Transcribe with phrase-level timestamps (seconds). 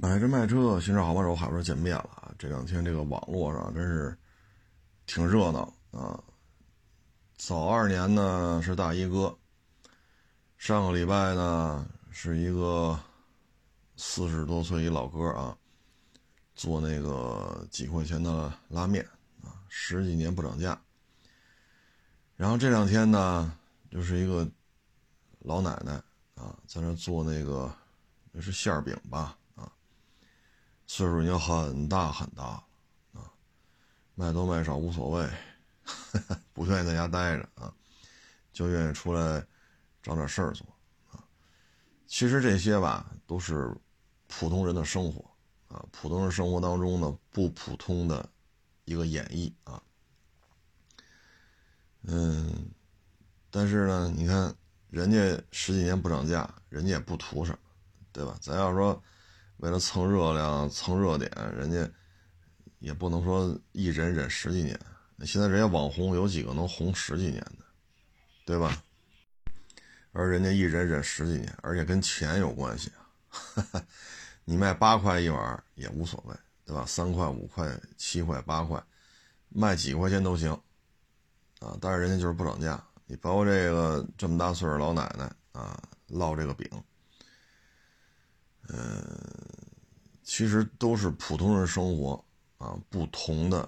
[0.00, 2.32] 买车卖车，新车好帮手，海波见面了啊！
[2.38, 4.16] 这两天这个网络上真是
[5.06, 6.22] 挺热闹啊。
[7.36, 9.36] 早二年呢是大衣哥，
[10.56, 12.96] 上个礼拜呢是一个
[13.96, 15.58] 四十多岁一老哥啊，
[16.54, 19.04] 做那个几块钱的拉面
[19.42, 20.80] 啊，十几年不涨价。
[22.36, 23.52] 然后这两天呢，
[23.90, 24.48] 就是一个
[25.40, 25.94] 老奶奶
[26.36, 27.68] 啊，在那做那个
[28.30, 29.36] 那是馅饼吧。
[30.90, 32.64] 岁数已经很大很大了
[33.12, 33.30] 啊，
[34.14, 35.28] 卖多卖少无所谓，
[36.54, 37.72] 不愿意在家待着啊，
[38.54, 39.46] 就愿意出来
[40.02, 40.66] 找点事儿做
[41.12, 41.22] 啊。
[42.06, 43.70] 其实这些吧都是
[44.28, 45.22] 普通人的生活
[45.68, 48.26] 啊，普通人生活当中的不普通的
[48.86, 49.80] 一个演绎啊。
[52.02, 52.70] 嗯，
[53.50, 54.52] 但是呢，你看
[54.88, 55.18] 人家
[55.52, 57.58] 十几年不涨价，人家也不图什么，
[58.10, 58.38] 对吧？
[58.40, 59.00] 咱要说。
[59.58, 61.88] 为了蹭热量、蹭热点，人家
[62.78, 64.78] 也不能说一忍忍十几年。
[65.26, 67.64] 现在人家网红有几个能红十几年的，
[68.44, 68.82] 对吧？
[70.12, 73.84] 而人家一忍忍十几年，而且跟钱有关系啊。
[74.44, 76.34] 你卖八块一碗也无所谓，
[76.64, 76.84] 对吧？
[76.86, 78.82] 三块、五块、七块、八块，
[79.48, 80.50] 卖几块钱都行
[81.58, 81.76] 啊。
[81.80, 82.82] 但是人家就是不涨价。
[83.06, 86.68] 你包括这个这么大岁数老奶奶啊，烙这个饼。
[88.70, 89.02] 嗯，
[90.22, 92.22] 其实都是普通人生活
[92.58, 93.66] 啊，不同的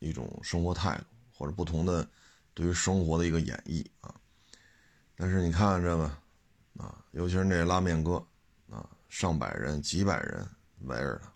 [0.00, 2.08] 一种生活态度，或者不同的
[2.52, 4.12] 对于生活的一个演绎啊。
[5.14, 6.04] 但是你看看这个
[6.76, 8.14] 啊，尤其是那拉面哥
[8.68, 10.44] 啊，上百人、几百人
[10.80, 11.32] 围着他，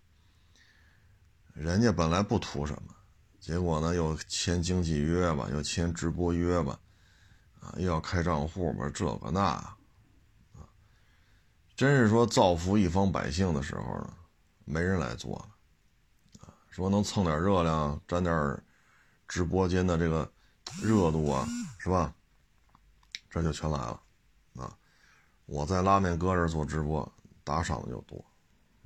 [1.55, 2.95] 人家本来不图什么，
[3.39, 6.77] 结果呢又签经纪约吧，又签直播约吧，
[7.61, 9.77] 啊，又要开账户吧，这个那。
[11.81, 14.12] 真是说造福一方百姓的时候呢，
[14.67, 18.62] 没人来做了，啊，说能蹭点热量，沾点
[19.27, 20.31] 直播间的这个
[20.83, 22.12] 热度啊，是吧？
[23.31, 23.99] 这就全来了，
[24.56, 24.77] 啊，
[25.47, 27.10] 我在拉面哥这做直播，
[27.44, 28.22] 打赏的就多，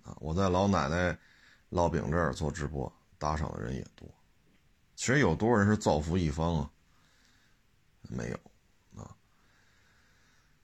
[0.04, 1.18] 啊，我在老奶奶
[1.72, 4.08] 烙饼这儿做直播，打赏的人也多。
[4.94, 6.70] 其实有多少人是造福一方啊？
[8.02, 9.16] 没有，啊，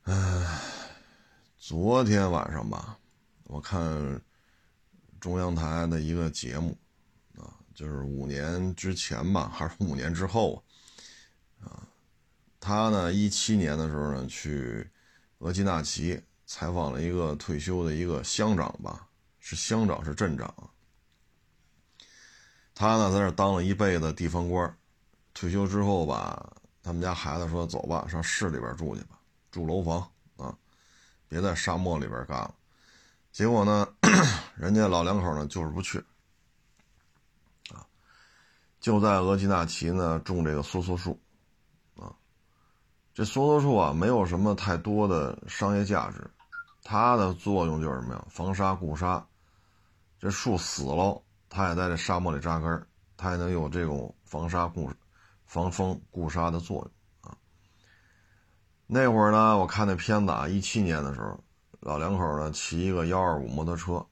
[0.05, 0.80] 唉。
[1.71, 2.99] 昨天晚上吧，
[3.45, 4.21] 我看
[5.21, 6.77] 中央台的一个节目，
[7.39, 10.65] 啊，就是五年之前吧，还是五年之后，
[11.61, 11.87] 啊，
[12.59, 14.91] 他呢一七年的时候呢去
[15.39, 19.09] 额济纳旗采访了一个退休的一个乡长吧，
[19.39, 20.53] 是乡长是镇长，
[22.75, 24.77] 他呢在那当了一辈子地方官，
[25.35, 26.53] 退休之后吧，
[26.83, 29.21] 他们家孩子说走吧，上市里边住去吧，
[29.53, 30.11] 住楼房。
[31.31, 32.53] 别在沙漠里边干了，
[33.31, 33.87] 结果呢，
[34.59, 36.05] 人家老两口呢就是不去，
[37.73, 37.87] 啊，
[38.81, 41.17] 就在额济纳旗呢种这个梭梭树，
[41.95, 42.13] 啊，
[43.15, 46.29] 这梭梭树啊没有什么太多的商业价值，
[46.83, 48.27] 它的作用就是什么呀？
[48.29, 49.25] 防沙固沙，
[50.19, 52.87] 这树死了，它也在这沙漠里扎根，
[53.17, 54.91] 它也能有这种防沙固、
[55.47, 56.91] 防风固沙的作用。
[58.93, 61.39] 那会儿呢，我看那片子啊，一七年的时候，
[61.79, 64.05] 老两口呢骑一个幺二五摩托车，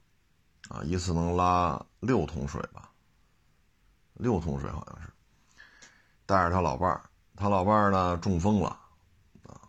[0.69, 2.89] 啊，一次能拉六桶水吧，
[4.13, 5.09] 六桶水好像是，
[6.25, 7.01] 带着他老伴儿，
[7.35, 8.69] 他老伴儿呢中风了，
[9.43, 9.59] 啊，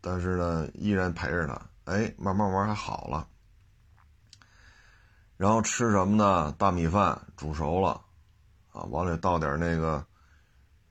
[0.00, 3.28] 但是呢依然陪着他，哎，慢慢慢还好了，
[5.36, 6.50] 然后吃什么呢？
[6.58, 8.00] 大米饭煮熟了，
[8.72, 10.04] 啊，往里倒点那个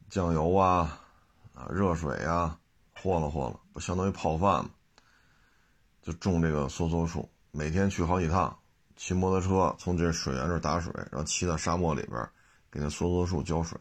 [0.09, 0.97] 酱油啊，
[1.53, 2.57] 啊，热水啊。
[3.03, 4.69] 和了和了，不相当于泡饭吗？
[6.01, 8.57] 就种这个梭梭树，每天去好几趟，
[8.95, 12.29] 骑摩托车从这水源这打水，然后骑到沙漠里边
[12.71, 13.77] 给那梭梭树浇水。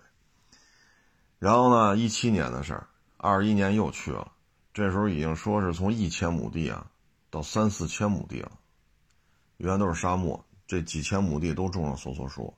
[1.38, 4.32] 然后呢，一七年的事儿，二一年又去了，
[4.74, 6.90] 这时候已经说是从一千亩地啊
[7.30, 8.50] 到三四千亩地了，
[9.58, 12.52] 原来都是沙漠，这几千亩地都种上梭梭树。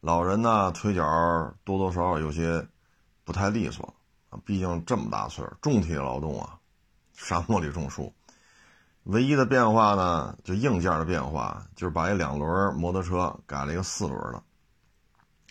[0.00, 1.04] 老人呢，腿脚
[1.62, 2.66] 多多少少有些
[3.24, 3.94] 不太利索。
[4.30, 6.58] 啊，毕竟这么大岁数，重体力劳动啊，
[7.14, 8.12] 沙漠里种树，
[9.04, 14.42] 唯一的变化呢，就硬件的变化，就是把一两轮摩托车改了一个四轮的，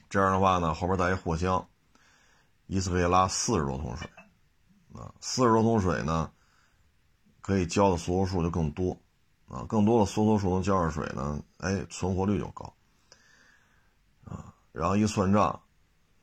[0.09, 1.67] 这样的话呢，后边带一货箱，
[2.67, 4.07] 一次可以拉四十多桶水，
[4.93, 6.29] 啊，四十多桶水呢，
[7.41, 8.95] 可以浇的梭梭树就更多，
[9.47, 12.71] 啊，更多的梭梭树能浇上水呢，哎，存活率就高，
[14.23, 15.59] 啊，然后一算账。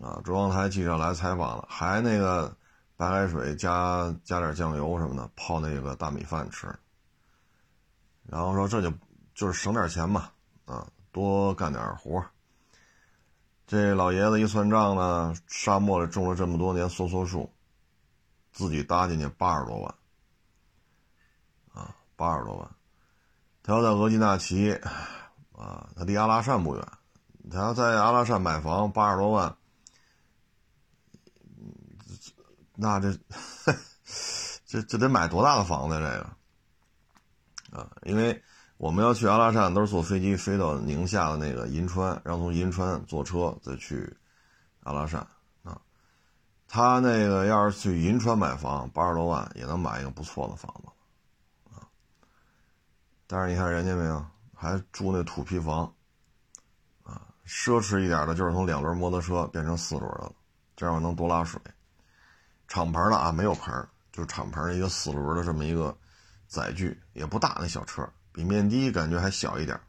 [0.04, 2.54] 啊，中央台记者来采访了，还那个
[2.94, 6.68] 白开水加加点酱油什么的泡那个大米饭吃，
[8.24, 8.92] 然后说这就
[9.34, 10.28] 就是省点钱嘛，
[10.66, 12.22] 啊，多干点活。
[13.66, 17.50] 这老爷子一算账呢，沙漠里种了这么多年梭梭树，
[18.52, 19.94] 自己搭进去八十多万，
[21.72, 22.70] 啊，八十多万。
[23.62, 24.78] 他要在额济纳旗，
[25.56, 26.86] 啊，他离阿拉善不远，
[27.50, 29.56] 他要在阿拉善买房八十多万，
[32.74, 33.16] 那这
[34.66, 35.96] 这这得买多大的房子？
[35.96, 38.42] 这个啊，因为。
[38.76, 44.14] 我们要去阿拉善，都是坐飞机飞到宁夏的那个银川，然后从银川坐车再去
[44.82, 45.24] 阿拉善
[45.62, 45.80] 啊。
[46.66, 50.90] 他那个要是去银川买房，八十多万也能买一个不错的房子
[51.72, 51.86] 啊。
[53.28, 55.94] 但是你看人家没有，还住那土坯房
[57.04, 57.22] 啊。
[57.46, 60.32] 奢侈一点的就是从两轮摩托车变成四轮的了，
[60.74, 61.60] 这样能多拉水。
[62.68, 63.72] 敞篷的啊，没有盆
[64.12, 65.96] 就是敞篷一个四轮的这么一个
[66.46, 68.08] 载具，也不大那小车。
[68.32, 69.80] 比面的感觉还小一点，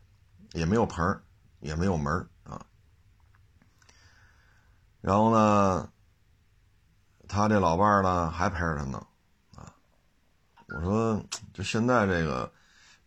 [0.51, 1.19] 也没有盆，
[1.59, 2.63] 也没有门啊。
[5.01, 5.89] 然后呢，
[7.27, 9.05] 他这老伴呢还陪着他呢，
[9.55, 9.73] 啊。
[10.67, 11.23] 我说，
[11.53, 12.51] 就现在这个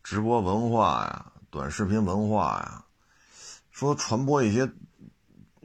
[0.03, 2.85] 直播文化呀，短视频文化呀，
[3.71, 4.69] 说传播一些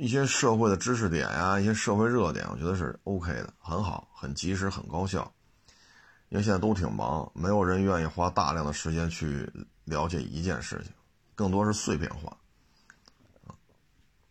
[0.03, 5.33] 一些社会的知识点呀，一些社会热点，我觉得是 OK 的，很好，很及时，很高效。
[6.27, 9.49] 因为现在都挺忙，没有人愿意花大量的时间去
[9.85, 10.91] 了解一件事情，
[11.35, 12.35] 更多是碎片化，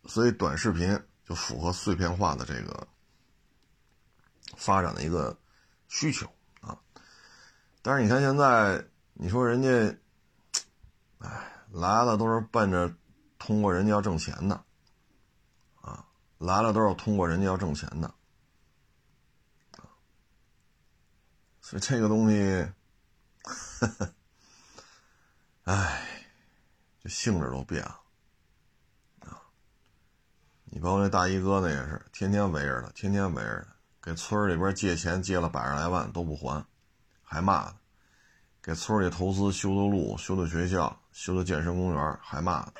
[0.04, 2.86] 所以短视频就符合碎片化的这个
[4.54, 5.34] 发展的一个
[5.88, 6.26] 需求
[6.60, 6.78] 啊。
[7.80, 8.84] 但是你看现在，
[9.14, 9.98] 你说人家，
[11.20, 11.30] 哎，
[11.70, 12.92] 来了都是奔着
[13.38, 14.62] 通过人家要挣钱的，
[16.42, 18.12] 来了都是通过人家要挣钱的。
[21.60, 22.68] 所以这个东西，
[25.62, 26.26] 哎，
[27.00, 28.00] 这性质都变了
[29.20, 29.40] 啊！
[30.64, 36.66] 你包括那大衣哥那也是，天天围着他，天天围着他，给村里边借钱借了百十来万都不还，
[37.22, 37.76] 还骂他；
[38.60, 42.72] 给村里投资修的路、修的学校、修的健身公园，还骂他。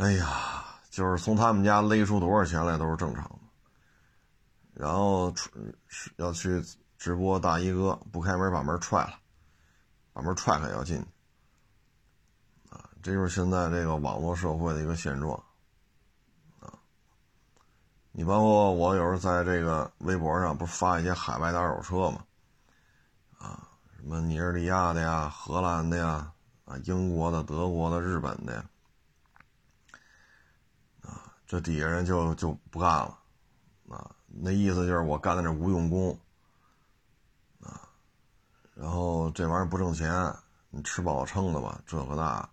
[0.00, 3.38] 哎呀，就是从他们家勒出多少钱来都是正常的。
[4.72, 5.30] 然后
[6.16, 6.64] 要去
[6.96, 9.12] 直播，大衣哥不开门，把门踹了，
[10.14, 11.04] 把门踹开要进，
[12.70, 15.34] 啊，这就是现在这个网络社会的一个现状，
[16.60, 16.72] 啊，
[18.10, 22.24] 你包括我有时候在这个微博上不是发一些海外的二手车嘛，
[23.36, 26.32] 啊，什么尼日利亚的呀、荷兰的呀、
[26.64, 28.64] 啊英国的、德国的、日本的，呀，
[31.50, 33.18] 这底下人就就不干了，
[33.88, 34.14] 啊。
[34.28, 36.16] 那意思就是我干的这无用功，
[37.60, 37.88] 啊，
[38.72, 40.32] 然后这玩意儿不挣钱，
[40.70, 41.82] 你吃饱了撑的吧？
[41.84, 42.48] 这个那，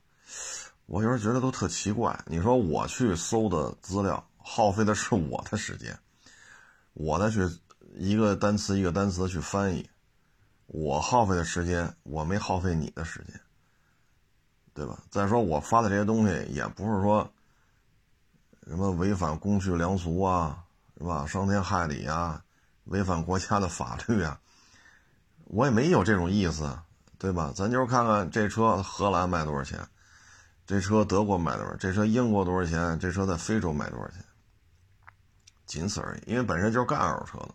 [0.88, 2.20] 我有时候觉得都特奇怪。
[2.26, 5.96] 你说我去搜的资料，耗费的是我的时间，
[6.94, 7.48] 我再去
[7.94, 9.88] 一个单词一个单词去翻译，
[10.66, 13.40] 我耗费的时间，我没耗费你的时间，
[14.74, 14.98] 对吧？
[15.12, 17.32] 再说我发的这些东西，也不是说
[18.68, 20.64] 什么违反公序良俗啊。
[21.00, 21.28] 是吧？
[21.28, 22.42] 伤天害理呀，
[22.86, 24.40] 违反国家的法律啊！
[25.44, 26.76] 我也没有这种意思，
[27.20, 27.54] 对吧？
[27.56, 29.88] 咱就是看看这车荷兰卖多少钱，
[30.66, 34.26] 这车德国卖多少，这车英国多少钱，这车在非洲卖多少钱，
[35.68, 36.24] 仅此而已。
[36.26, 37.54] 因为本身就是干二手车的，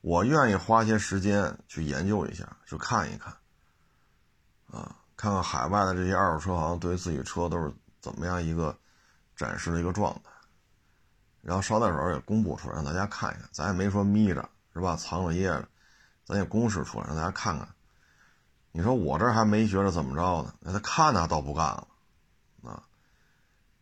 [0.00, 3.32] 我愿意花些时间去研究一下，去看一看，
[4.72, 8.76] 啊，看看海外的这些二手车行对自己车都是怎么样一个
[9.38, 10.30] 展示了一个状态。
[11.40, 13.48] 然后捎带手也公布出来，让大家看一看。
[13.52, 14.96] 咱也没说眯着，是吧？
[14.96, 15.66] 藏着掖着，
[16.26, 17.66] 咱也公示出来，让大家看看。
[18.72, 21.88] 你说我这还没觉得怎么着呢，那他看他倒不干了，
[22.64, 22.82] 啊，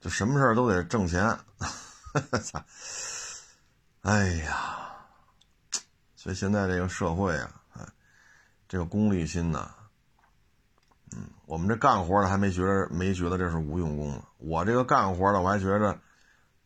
[0.01, 1.27] 就什么事都得挣钱。
[1.59, 2.65] 哈哈哈
[4.03, 4.79] 哎呀，
[6.15, 7.85] 所以现在这个社会啊，哎，
[8.69, 9.75] 这个功利心呐，
[11.13, 14.23] 嗯，我们这干活的还没觉得没觉得这是无用功呢。
[14.47, 15.99] 我这个干活的，我还觉着。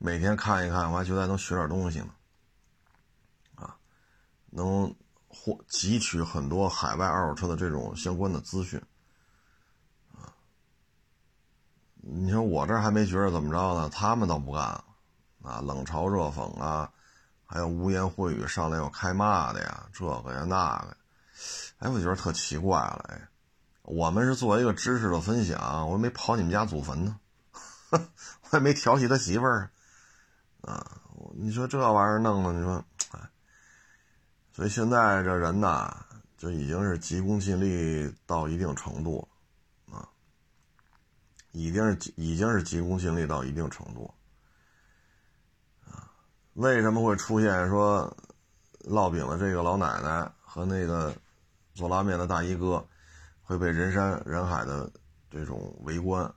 [0.03, 2.09] 每天看一看，我还觉得还能学点东西呢，
[3.57, 3.77] 啊，
[4.49, 4.95] 能
[5.29, 8.83] 获汲取很多海外二手车的这种相关的资讯，
[10.15, 10.33] 啊，
[11.97, 14.85] 你说我这还没觉得怎么着呢，他们倒不干了，
[15.43, 16.91] 啊，冷嘲热讽啊，
[17.45, 20.97] 还有污言秽语上来要开骂的呀，这个呀那个，
[21.81, 23.29] 哎，我觉得特奇怪了，哎，
[23.83, 27.21] 我们是作为一个知识的分享，我又没跑你们家祖坟呢，
[28.50, 29.70] 我也没调戏他媳妇儿。
[30.62, 31.00] 啊，
[31.35, 33.30] 你说这玩意儿弄的，你说，哎，
[34.52, 36.04] 所以现在这人呐，
[36.37, 39.26] 就已经是急功近利到一定程度
[39.90, 40.06] 啊，
[41.52, 44.12] 已经是已经是急功近利到一定程度
[45.87, 46.12] 啊。
[46.52, 48.14] 为什么会出现说
[48.80, 51.14] 烙饼的这个老奶奶和那个
[51.75, 52.87] 做拉面的大衣哥
[53.42, 54.92] 会被人山人海的
[55.30, 56.30] 这种围观？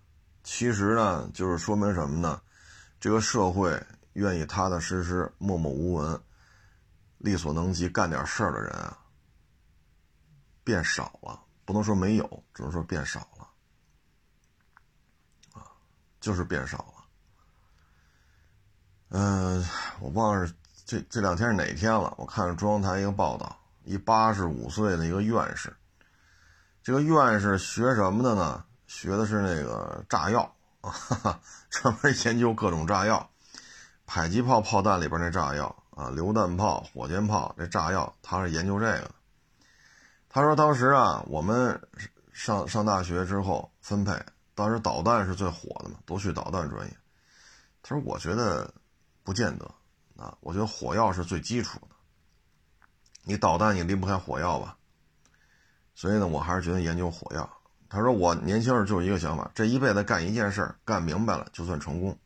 [0.44, 2.42] 其实呢，就是说明什么呢？
[3.00, 3.82] 这个社会
[4.14, 6.22] 愿意踏踏实实、默默无闻、
[7.18, 8.98] 力所能及干点事儿的人啊。
[10.66, 13.48] 变少了，不能说没有，只能说变少了，
[15.60, 15.68] 啊，
[16.22, 16.94] 就是变少了。
[19.10, 19.66] 嗯，
[20.00, 20.50] 我忘了
[20.86, 22.14] 这这两天是哪天了。
[22.18, 25.76] 我看中央台一个报道，一八十五岁的一个院士，
[26.82, 28.64] 这个院士学什么的呢？
[28.94, 31.40] 学的是那个炸药 啊，
[31.72, 33.28] 专门研究各种炸药，
[34.06, 39.10] 迫击炮炮弹里边那炸药啊，榴弹炮、火箭炮这炸药，他是研究这个。
[40.30, 41.82] 他说：“当时啊，我们
[42.32, 44.14] 上上大学之后分配，
[44.54, 46.98] 当时导弹是最火的嘛，都去导弹专业。
[47.82, 48.72] 他说：‘我觉得
[49.24, 49.66] 不见得
[50.16, 51.96] 啊，我觉得火药是最基础的。
[53.24, 54.78] 你导弹你离不开火药吧？
[55.96, 57.50] 所以呢，我还是觉得研究火药。’
[57.94, 62.18] 他说：‘我年轻时就一个想法，这一辈子干一件事干明白了就算成功。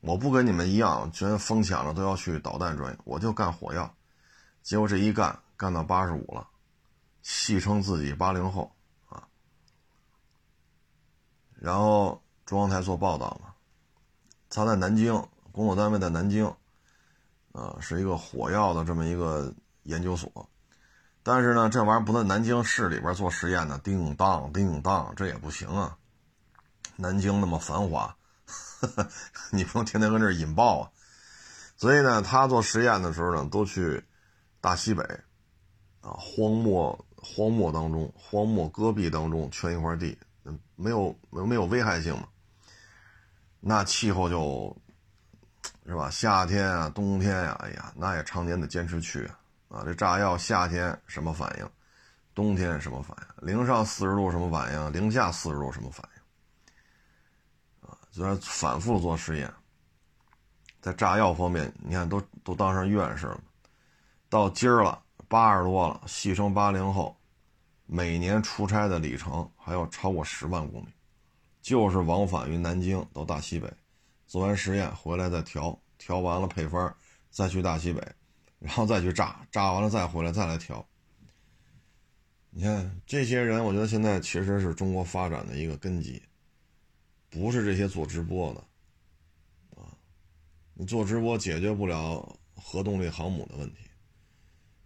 [0.00, 3.90] 我不跟你们一样，全疯抢了都要去导弹专业，我就干火药。
[4.62, 6.46] 结果这一干，干到八十五了。’”
[7.22, 8.70] 戏称自己八零后
[9.08, 9.22] 啊，
[11.54, 13.54] 然后中央台做报道嘛，
[14.50, 15.14] 他在南京
[15.52, 16.44] 工作单位在南京，
[17.52, 20.50] 啊，是一个火药的这么一个研究所，
[21.22, 25.96] 但是呢，这玩意儿不在南京市里边做实验呢，叮当叮当，这也不行啊。
[26.96, 28.16] 南京那么繁华，
[29.50, 30.90] 你不能天天跟这儿引爆啊。
[31.76, 34.04] 所以呢，他做实验的时候呢，都去
[34.60, 35.02] 大西北
[36.00, 37.04] 啊，荒漠。
[37.24, 40.18] 荒漠当中，荒漠戈壁当中圈一块地，
[40.74, 42.26] 没有没有危害性嘛？
[43.60, 44.76] 那气候就，
[45.86, 46.10] 是吧？
[46.10, 49.38] 夏天啊，冬天呀，哎呀，那也常年得坚持去啊。
[49.72, 51.68] 啊这炸药夏天什么反应？
[52.34, 53.46] 冬天什么反应？
[53.46, 54.92] 零上四十度什么反应？
[54.92, 57.88] 零下四十度什么反应？
[57.88, 59.50] 啊，就是反复做实验。
[60.82, 63.40] 在炸药方面，你看都都当上院士了，
[64.28, 65.02] 到今儿了。
[65.28, 67.16] 八十多了，戏称八零后，
[67.86, 70.88] 每年出差的里程还要超过十万公里，
[71.62, 73.72] 就是往返于南京到大西北，
[74.26, 76.94] 做完实验回来再调，调完了配方，
[77.30, 78.06] 再去大西北，
[78.62, 80.86] 然后再去炸，炸完了再回来再来调。
[82.50, 86.22] 你看这些人，我觉得现在其实是中国发展的一个根基，
[87.28, 88.60] 不是这些做直播的，
[89.80, 89.90] 啊，
[90.74, 93.78] 你做直播解决不了核动力航母的问题。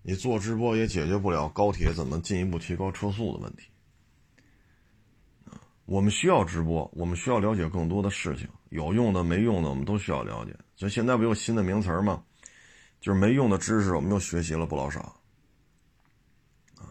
[0.00, 3.68] 你做直播也解决不了高铁怎么进一步提高车速的问题，
[5.84, 10.56] 我们需要直播，我们需要了解更多的事情，有用的、没用的，我们都需要了解。
[10.76, 12.22] 所以现在不有新的名词吗？
[13.06, 15.00] 就是没用的知识，我们又学习了不老少。
[16.74, 16.90] 啊，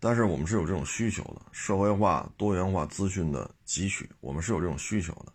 [0.00, 5.32] 但是我们是有这种需求的，社会化、多元化资讯的汲取，我们是有这种需求的。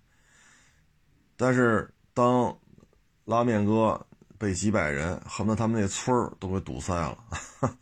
[1.37, 2.53] 但是当
[3.23, 4.05] 拉面哥。
[4.35, 7.17] 被几百人恨不得他们那村儿都给堵塞了，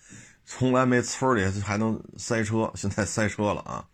[0.46, 3.90] 从来没村里还能塞车，现在塞车了啊！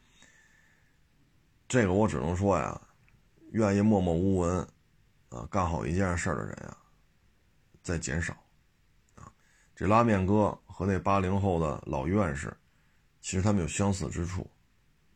[1.70, 2.82] 这个我只能说呀，
[3.52, 4.60] 愿意默默无闻
[5.30, 6.78] 啊干好一件事的人呀，
[7.88, 8.34] 在减少
[9.16, 9.32] 啊。
[9.76, 12.56] 这拉面哥和那八零后的老院士，
[13.22, 14.50] 其实他们有相似之处，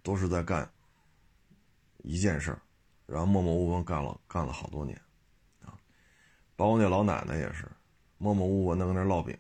[0.01, 0.71] 都是在干
[1.97, 2.57] 一件事
[3.05, 4.97] 然后默默无闻干了干了好多年。
[5.65, 5.77] 啊
[6.55, 7.69] 包括那老奶奶也是，
[8.17, 9.35] 默默无闻的跟那烙饼，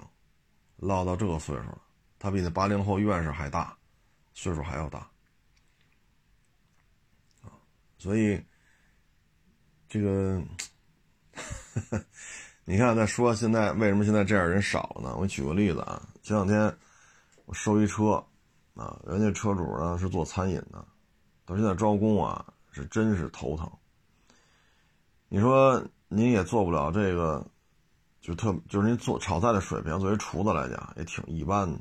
[0.79, 1.81] 烙到这个岁数了，
[2.17, 3.77] 他比那八零后院士还大，
[4.33, 4.99] 岁数还要大，
[7.43, 7.53] 啊，
[7.99, 8.43] 所以
[9.87, 10.43] 这个，
[12.65, 15.15] 你看再说现在为什么现在这样人少呢？
[15.17, 16.75] 我举个例子啊，前两天
[17.45, 18.23] 我收一车，
[18.75, 20.85] 啊，人家车主呢是做餐饮的，
[21.45, 23.71] 到现在招工啊是真是头疼，
[25.29, 25.83] 你说。
[26.13, 27.47] 您也做不了这个，
[28.19, 31.79] 就特就是您做炒菜的水平，作为厨子来讲也挺一般的，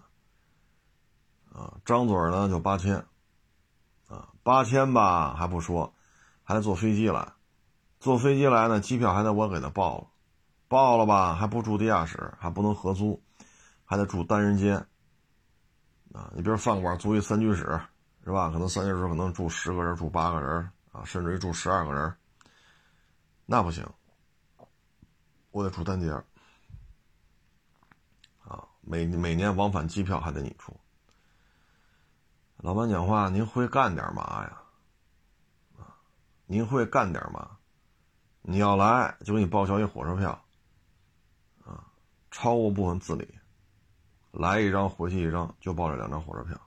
[1.53, 3.05] 啊，张嘴呢就八千，
[4.07, 5.93] 啊，八千吧还不说，
[6.45, 7.33] 还得坐飞机来，
[7.99, 10.07] 坐飞机来呢，机票还得我给他报了，
[10.71, 13.21] 报了吧还不住地下室，还不能合租，
[13.85, 14.77] 还得住单人间，
[16.13, 17.81] 啊，你比如饭馆租一三居室，
[18.25, 18.51] 是吧？
[18.51, 22.15] 可能三居室可能住十个人，住八个人，啊，甚至于住十二个人，
[23.47, 23.85] 那不行。
[25.51, 26.13] 我得住单间
[28.39, 30.73] 啊，每每年往返机票还得你出。
[32.59, 34.63] 老板讲话，您会干点嘛呀？
[35.81, 35.99] 啊，
[36.47, 37.59] 您会干点嘛？
[38.43, 40.41] 你要来就给你报销一火车票，
[42.31, 43.29] 超过部分自理，
[44.31, 46.61] 来一张回去一张，就报这两张火车票，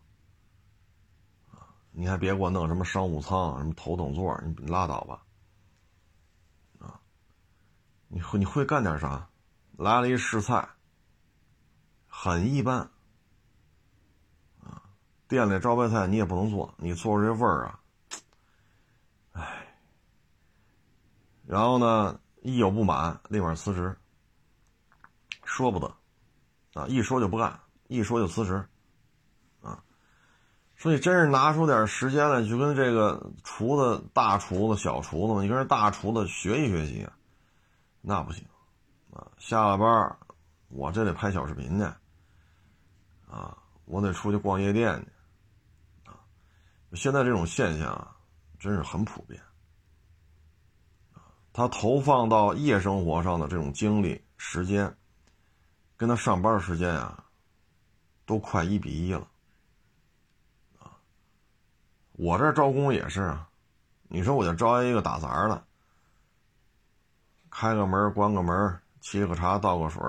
[1.92, 5.24] 你还别给我弄什么商务舱、什么头等座，你拉倒吧，
[6.80, 7.00] 啊，
[8.08, 9.30] 你会你会干点啥？
[9.78, 10.68] 来了一试菜，
[12.08, 12.80] 很一般，
[14.64, 14.84] 啊，
[15.28, 17.80] 店里招牌菜你也不能做，你做出这味儿啊。
[21.46, 23.96] 然后呢，一有不满，立马辞职。
[25.46, 25.96] 说不得，
[26.74, 28.66] 啊，一说就不干，一说就辞职，
[29.62, 29.84] 啊，
[30.76, 37.08] 所以真是拿出点时间来，就跟这个厨子、大厨子、小厨子，你跟人大厨子学习学习，
[38.02, 38.46] 那不行，
[39.12, 40.18] 啊，下了班，
[40.70, 41.84] 我这得拍小视频去，
[43.30, 45.00] 啊，我得出去逛夜店
[46.06, 46.20] 去，啊，
[46.94, 48.16] 现在这种现象啊，
[48.60, 49.42] 真是很普遍。
[51.56, 54.98] 他投放到夜生活上的这种精力、时间，
[56.04, 57.24] 跟他上班时间啊，
[58.26, 59.26] 都快一比一了。
[60.78, 61.00] 啊，
[62.12, 63.48] 我这招工也是啊，
[64.10, 65.64] 你说我就招一个打杂的，
[67.50, 70.04] 开个门、关个门、沏个茶、倒个水、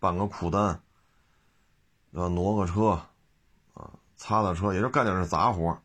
[0.00, 0.82] 办个库单，
[2.10, 3.00] 要挪个车，
[3.74, 5.80] 啊，擦擦车，也就干点这杂活。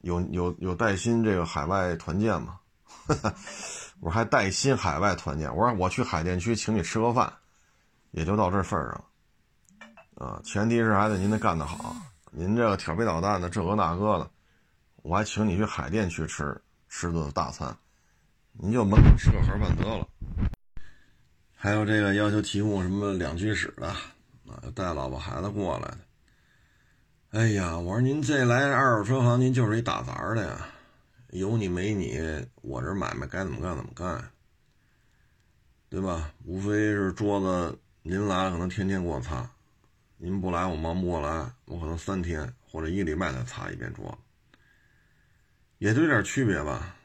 [0.00, 2.58] 有有有带薪这个海外团建吗？
[4.00, 5.54] 我说还带薪海外团建。
[5.54, 7.32] 我说我去海淀区请你吃个饭，
[8.10, 11.94] 也就到这份儿上啊，前提是还得您得干得好，
[12.30, 14.30] 您这个调皮捣蛋的这个那个的，
[15.02, 17.76] 我还请你去海淀区吃吃顿大餐，
[18.52, 20.06] 您就门口吃个盒饭得了。
[21.54, 23.96] 还有这个要求提供什么两居室的啊，
[24.74, 25.98] 带老婆孩子过来的。
[27.32, 30.66] 哎呀，我说您这来二手车行，您就是一打杂的呀，
[31.38, 32.18] 有你没你，
[32.62, 34.30] 我这买卖该怎么干怎么干，
[35.88, 36.32] 对吧？
[36.44, 39.48] 无非是桌子您来了可能天天给我擦，
[40.16, 44.58] 您不来我忙不过来，我可能三天或者一礼拜才擦一遍桌子，
[45.78, 46.96] 也就有点区别吧。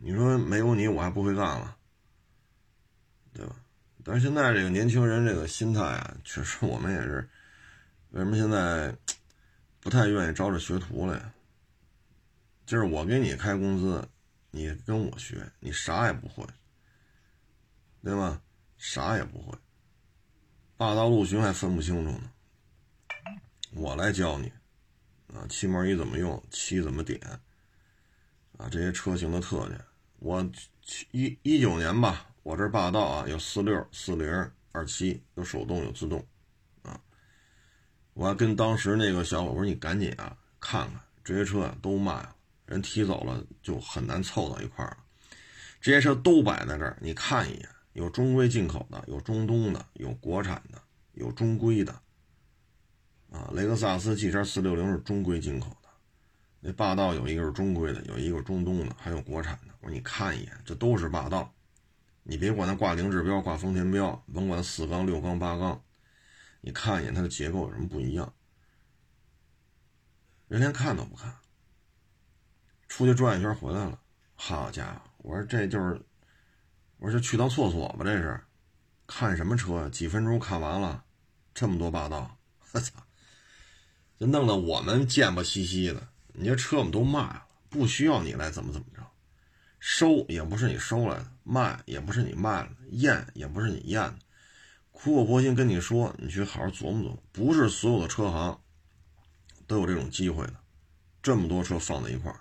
[0.00, 1.76] 你说没有你我还不会干了，
[3.32, 3.56] 对吧？
[4.04, 7.28] 但是现在这个年轻人这个心态啊，确实我们也是，
[8.10, 8.94] 为什么现在？
[9.80, 11.33] 不太愿意招着学徒了呀，
[12.66, 14.08] 就是我给你开工资，
[14.50, 16.46] 你跟我学，你啥也不会，
[18.02, 18.40] 对吧？
[18.78, 19.56] 啥也不会，
[20.76, 22.30] 霸道陆巡还分不清楚呢，
[23.72, 24.52] 我来教你，
[25.28, 27.20] 啊，气门仪怎么用，漆怎么点，
[28.58, 29.80] 啊，这些车型的特点，
[30.18, 30.46] 我
[31.12, 36.26] 一一九年吧，我这霸道啊，有四六、四零、二七，有手动有自动
[36.82, 37.00] 啊。
[38.12, 44.98] 我还跟当时那个小伙我说：“你赶紧啊，看看这些车都卖了，人提走了，就很难凑到一块儿了。
[45.80, 50.80] 这些车都摆在这儿，你看一眼，有中规进口的，有中东的，有国产的，
[51.12, 51.92] 有中规的。
[53.30, 55.88] 啊，雷克萨斯 GX 四六零是中规进口的，
[56.60, 59.74] 那霸道有一个是中规的，有一个是中东的，还有国产的。
[59.80, 61.52] 我说你看一眼，这都是霸道，
[62.22, 65.80] 你别管它挂凌志标、挂丰田标，甭管四缸、六缸、八缸。”
[66.66, 68.32] 你看一眼它的结构有什么不一样？
[70.48, 71.36] 人连看都不看，
[72.96, 73.98] 出去转一圈回来了。
[74.36, 76.00] 好家伙，我说这就是，
[76.98, 78.40] 我说去趟厕所吧，这是，
[79.04, 79.88] 看什么车？
[79.90, 81.02] 几分钟看完了，
[81.52, 82.38] 这么多霸道，
[82.70, 82.92] 我操！
[84.16, 86.06] 就弄得我们贱不兮兮的。
[86.34, 89.02] 你这车我们都卖了，不需要你来怎么怎么着，
[89.80, 94.18] 收也不是你收来的，卖也不是你卖了，验也不是你验的。
[94.92, 98.60] 苦口婆心跟你说，你去好好琢磨琢磨，不是所有的车行
[99.66, 100.54] 都有这种机会的。
[101.20, 102.38] 这么多车放在一块儿，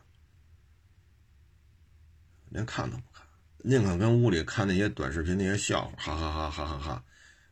[2.54, 3.26] 连看都不看，
[3.64, 7.04] 宁可跟屋里看那些短视频那些笑话，哈哈哈哈哈哈。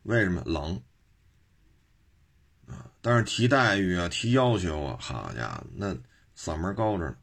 [0.04, 0.80] 为什么冷
[2.68, 2.86] 啊？
[3.02, 5.96] 但是提待遇啊，提要求啊，好家伙，那
[6.38, 7.18] 嗓门高着呢。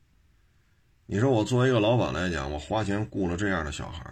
[1.07, 4.05] 你说我作为一个老板来讲，我花钱雇了这样的小孩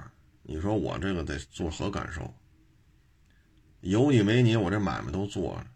[0.44, 2.32] 你说我这个得作何感受？
[3.80, 5.66] 有你没你，我这买卖都做了。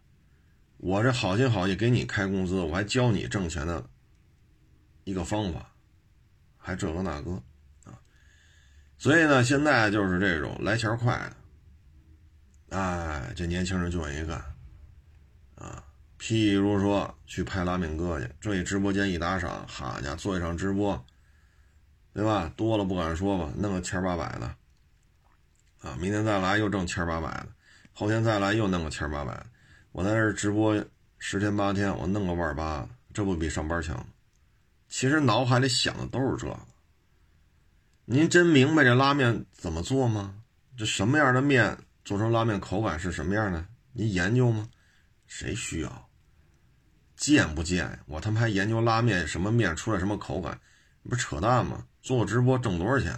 [0.77, 3.85] 我这好心好意给你开工资，我还教你挣钱的
[5.03, 5.75] 一个方法，
[6.57, 7.43] 还这个那个。
[9.01, 11.17] 所以呢，现在就是这种来钱快
[12.69, 14.37] 的，哎，这年轻人就愿意干
[15.55, 15.83] 啊。
[16.19, 21.03] 譬如说去拍拉面哥去，这一直播间一打赏，好家伙，做一场直播，
[22.13, 22.53] 对吧？
[22.57, 24.55] 多了不敢说吧，弄个千八百的
[25.81, 27.49] 啊，明天再来又挣千八百的。
[27.95, 29.47] 后天再来又弄个千八百的，
[29.93, 30.85] 我在这直播
[31.19, 34.07] 十天八天，我弄个万八，这不比上班强？
[34.91, 36.55] 其实脑海里想的都是这。
[38.13, 40.43] 您真明白这拉面怎么做吗？
[40.77, 43.65] 这什么样的面做成拉面口感是什么样的？
[43.93, 44.69] 您研究吗？
[45.29, 46.11] 谁需要？
[47.17, 48.01] 贱不贱？
[48.07, 50.61] 我他妈还研究拉面什么面出来什么口感？
[51.09, 51.87] 不扯淡吗？
[52.03, 53.15] 做直播挣多少钱？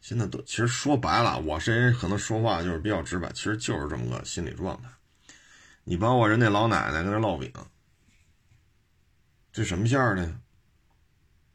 [0.00, 4.88] 现在都其实说白了，我这人可能说话就是比较直白，其实就是这么个心理状态。
[5.84, 7.52] 你包括人那老奶奶跟那烙饼，
[9.52, 10.36] 这什么馅儿的？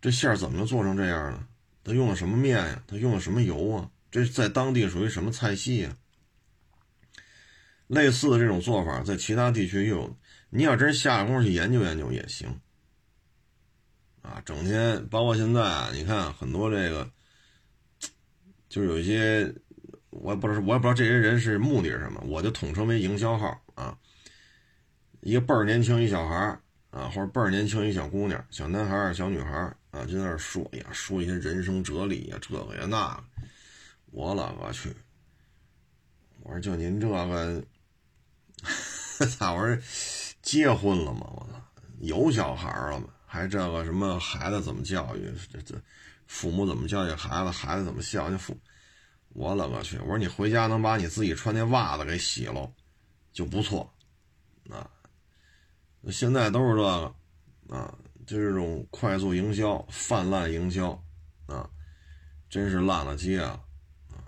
[0.05, 1.43] 这馅儿怎么做成这样的？
[1.83, 2.83] 他用的什么面呀？
[2.85, 3.89] 他用的什么油啊？
[4.11, 5.97] 这在当地属于什么菜系呀？
[7.87, 10.17] 类似的这种做法，在其他地区又有。
[10.51, 12.47] 你要真下功夫去研究研究也行。
[14.21, 17.09] 啊，整天包括现在啊，你看很多这个，
[18.69, 19.51] 就有一些，
[20.11, 23.97] 我也不知道，我也不知道这些人是目的是什么，我就统称为营销号啊。
[25.21, 26.59] 一个倍儿年轻一小孩
[26.91, 33.23] 啊，或者倍儿年轻一小姑娘、小男孩小女孩啊，就在那说呀，说一些人生哲理呀，这个呀那个。
[34.11, 34.95] 我勒个去！
[36.41, 37.63] 我说就您这个，
[39.39, 39.77] 咋我说
[40.41, 41.27] 结婚了吗？
[41.35, 41.61] 我操，
[41.99, 43.07] 有小孩了吗？
[43.25, 45.33] 还这个什么孩子怎么教育？
[45.51, 45.75] 这这
[46.27, 47.51] 父母怎么教育孩子？
[47.51, 48.57] 孩子怎么孝敬父？
[49.29, 49.97] 我勒个去！
[49.99, 52.71] 我说你回家能把你自己穿那袜子给洗了，
[53.33, 53.93] 就不错。
[54.69, 54.89] 啊，
[56.09, 57.15] 现在都是这个
[57.75, 57.93] 啊，
[58.25, 60.91] 就这种快速营销、泛滥营销
[61.45, 61.69] 啊，
[62.49, 63.59] 真是烂了街啊！
[64.09, 64.25] 啊，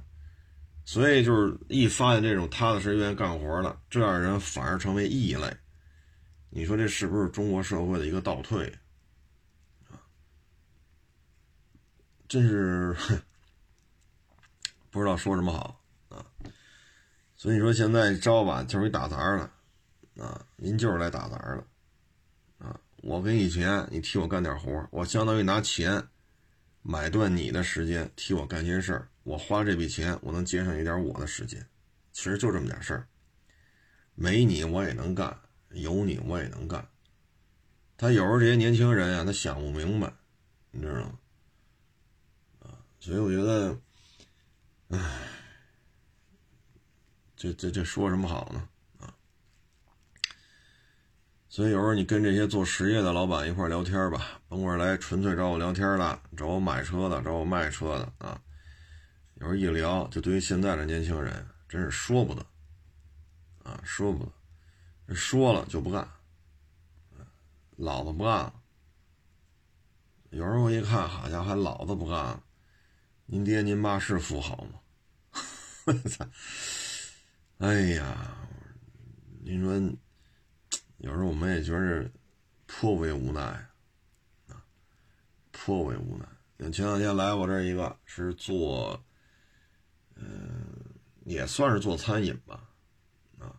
[0.85, 5.51] 所以就是一发现这种踏踏实实愿意干活的这样人，反而成为异类。
[6.49, 8.71] 你说这是不是中国社会的一个倒退？
[12.27, 12.95] 真是
[14.91, 16.25] 不知道说什么好啊！
[17.35, 21.65] 所以你说现在招吧，就是一打杂的啊，您就是来打杂的。
[23.07, 26.05] 我给你钱，你替我干点活，我相当于拿钱
[26.81, 29.07] 买断你的时间，替我干些事儿。
[29.23, 31.65] 我花这笔钱，我能节省一点我的时间。
[32.11, 33.07] 其实就这么点事儿，
[34.13, 35.39] 没你我也能干，
[35.69, 36.85] 有你我也能干。
[37.95, 40.11] 他有时候这些年轻人啊，他想不明白，
[40.71, 41.17] 你知道吗？
[42.99, 43.79] 所以我觉得，
[44.89, 45.29] 唉，
[47.37, 48.67] 这这这说什么好呢？
[51.57, 58.39] 所以有时候你跟这些做实业的老板一块聊天吧，甭管来纯粹找我聊天的，找我买车的，找我卖车的啊，
[59.37, 62.45] 有时候一聊，就对于现在的年轻人，真是说不得，
[63.63, 64.23] 啊，说不
[65.07, 66.07] 得，说了就不干，
[67.75, 68.53] 老子不干了。
[70.29, 72.43] 有时候我一看，好家伙，还老子不干了。
[73.25, 74.79] 您爹您妈是富豪吗？
[75.85, 76.23] 我操！
[77.57, 78.37] 哎呀，
[79.43, 79.97] 您说，
[80.97, 82.09] 有时候我们也觉得
[82.65, 83.41] 颇为无奈
[84.49, 84.63] 啊，
[85.51, 86.71] 颇为无奈。
[86.71, 89.03] 前两天来我这一个是做，
[90.15, 90.65] 嗯，
[91.25, 92.69] 也算是做餐饮吧，
[93.39, 93.55] 啊，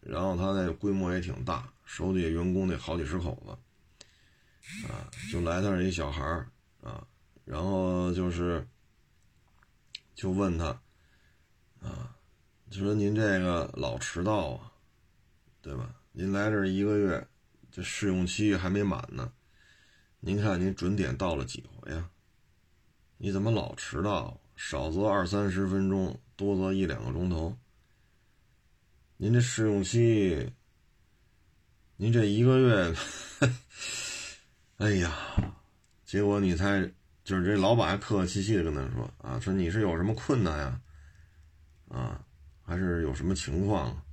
[0.00, 6.22] 然后他那规模也挺大，手底下员工得好几十口子，啊，就来他这一小孩
[6.82, 7.06] 啊，
[7.44, 8.66] 然后就是。
[10.14, 10.66] 就问他，
[11.80, 12.16] 啊，
[12.70, 14.72] 就说您这个老迟到啊，
[15.60, 15.92] 对吧？
[16.16, 17.26] 您来这一个月，
[17.72, 19.32] 这试用期还没满呢，
[20.20, 22.08] 您看您准点到了几回呀？
[23.18, 24.40] 你怎么老迟到？
[24.54, 27.58] 少则二三十分钟，多则一两个钟头。
[29.16, 30.52] 您这试用期，
[31.96, 32.94] 您这一个月，
[34.78, 35.12] 哎呀，
[36.04, 36.88] 结果你才。
[37.24, 40.80] 就是这老板还客客气气的跟他说啊，说你是有什么困难呀，
[41.88, 42.22] 啊，
[42.62, 44.04] 还是有什么情况？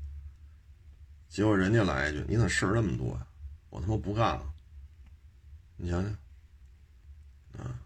[1.32, 3.26] 结果人家来一句：“你咋事儿那么多呀？
[3.70, 4.54] 我他妈不干了！”
[5.80, 6.12] 你想想，
[7.58, 7.80] 啊，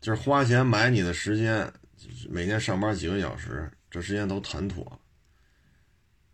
[0.00, 1.72] 就是花钱买你的时间，
[2.28, 4.84] 每天上班几个小时，这时间都谈妥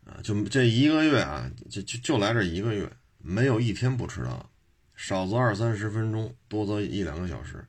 [0.07, 4.51] 了，啊，就这一个月啊，就就就来这一个月，没有一天不迟到，
[4.97, 7.63] 少则二三十分钟，多则一两个小时。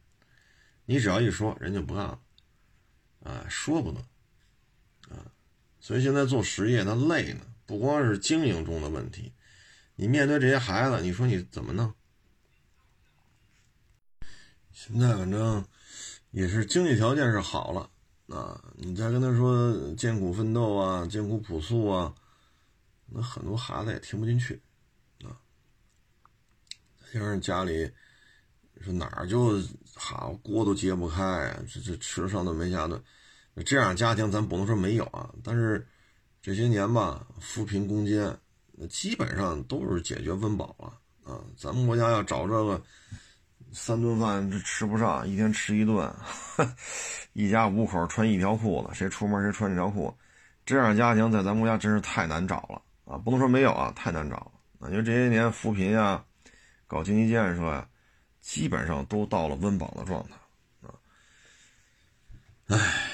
[0.86, 2.20] 你只要一说，人就不干了，
[3.26, 4.00] 啊，说不得，
[5.13, 5.30] 啊，
[5.82, 9.32] 所以现在做实业，它累呢，不光是经营中的问题，
[9.95, 11.93] 你面对这些孩子，你说你怎么弄？
[14.71, 15.63] 现在反正
[16.32, 22.15] 也是经济条件是好了，啊，你再跟他说艰苦奋斗啊，艰苦朴素啊，
[23.05, 24.60] 那很多孩子也听不进去，
[25.23, 25.38] 啊，
[27.13, 27.91] 加上家里。
[28.82, 29.62] 说哪儿就
[29.93, 32.99] 好锅都揭不开，这这吃上顿没下顿，
[33.63, 35.86] 这样家庭咱不能说没有啊，但是
[36.41, 38.34] 这些年吧，扶贫攻坚，
[38.89, 40.93] 基本上都是解决温饱了
[41.32, 41.41] 啊。
[41.58, 42.82] 咱们国家要找这个
[43.73, 46.10] 三顿饭吃不上，一天吃一顿，
[47.34, 50.13] 一家五口穿一条裤子，谁出门谁穿这条裤，
[50.65, 53.17] 这样的家庭在咱们国家真是太难找了啊！
[53.17, 54.89] 不能说没有啊，太难找了啊。
[54.89, 56.23] 因为这些年扶贫呀，
[56.88, 57.86] 搞经济建设呀，
[58.39, 60.36] 基本上都到了温饱的状态
[60.88, 60.95] 啊。
[62.67, 63.06] 唉。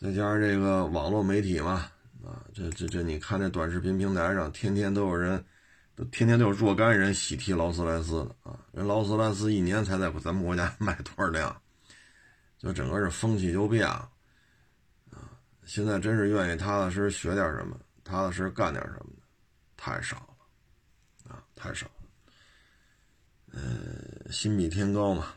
[0.00, 1.86] 再加上这个网络媒体嘛，
[2.24, 5.44] 啊，这这这，你看这短视频平台上，天天都有人，
[5.94, 11.60] 都天天都有若干人喜提劳斯莱斯的啊，人劳斯莱斯一年才在咱们国家 卖多少辆，
[12.58, 14.08] 就整个这风气就变了，
[15.10, 19.22] 啊，现在真是愿意踏踏实实学点什么，踏踏实实干点什么的，
[19.76, 21.92] 太少了，啊，太少了，
[23.52, 25.34] 嗯，心比天高嘛，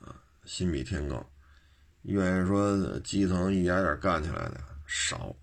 [0.00, 1.24] 啊，心比天高。
[2.04, 5.36] 愿意说基层一点点干起来的少，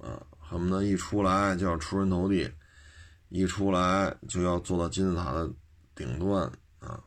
[0.00, 2.50] 啊，恨不得一出来就要出人头地，
[3.28, 5.50] 一出来就要做到金字塔的
[5.94, 7.02] 顶端啊，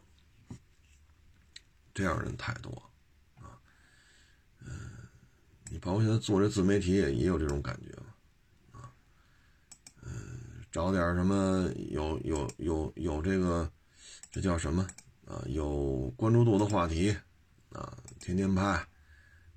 [1.94, 2.72] 这样人太多，
[3.36, 3.58] 啊，
[4.60, 4.70] 嗯，
[5.70, 8.92] 你包括现在做这自媒体也也有这种感觉嘛，啊，
[10.02, 13.72] 嗯，找点什么有有有有这个，
[14.32, 14.88] 这叫什么
[15.26, 15.44] 啊？
[15.48, 17.16] 有关注度的话题。
[17.74, 18.64] 啊，天天拍，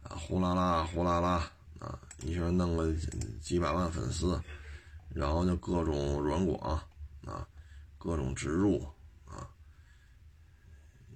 [0.00, 1.52] 啊，呼啦啦，呼啦啦，
[1.86, 2.92] 啊，一下弄个
[3.40, 4.40] 几百万粉丝，
[5.14, 6.82] 然后就各种软广，
[7.24, 7.46] 啊，
[7.96, 8.84] 各种植入，
[9.24, 9.48] 啊，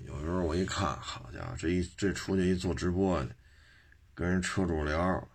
[0.07, 3.21] 有时候我一看，好家伙，这一这出去一做直播，
[4.15, 5.29] 跟人车主聊，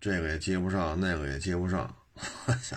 [0.00, 1.94] 这个也接不上，那个也接不上，
[2.46, 2.76] 我操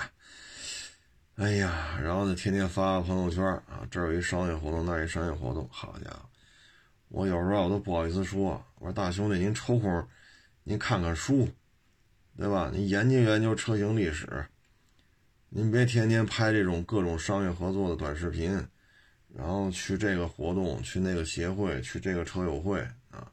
[1.36, 6.30] 哎呀，然后呢，天天发朋友圈，啊，这有一商业活动，那儿一商业活动，好家伙。
[7.10, 10.08] 我有时候我都不好意思说，我说大兄弟，您抽空，
[10.64, 11.48] 您看看书，
[12.38, 12.69] 对吧？
[12.71, 14.45] 你研究研究车型历史，
[15.50, 18.52] 您别天天拍这种各种商业合作的短视频，
[19.34, 23.32] 然后去这个活动，去那个协会，去这个车友会啊，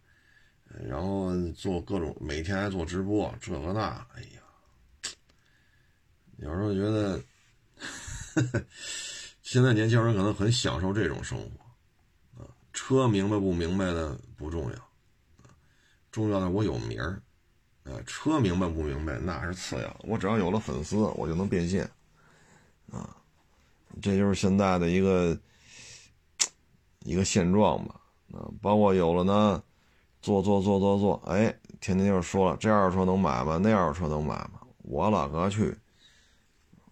[0.89, 4.41] 然后做各种每天还做直播，这个那，哎呀，
[6.39, 7.23] 有时候觉得，
[9.43, 12.43] 现在年轻人可能很享受这种生活。
[12.43, 14.91] 啊车明白不明白的不重要，
[16.11, 17.23] 重要的我有名儿，
[17.85, 21.89] 呃，车明白不明白那是次要，我只要有了粉丝，我就能变现，
[22.91, 23.17] 啊，
[24.03, 25.39] 这就是现在的一个
[27.01, 28.01] 一个现状吧，
[28.33, 29.63] 啊，包括有了呢，
[30.23, 33.59] 做做做做做，哎，天天就说了，这二手车能买吗？
[33.63, 34.61] 那二手车能买吗？
[34.79, 35.77] 我勒个去！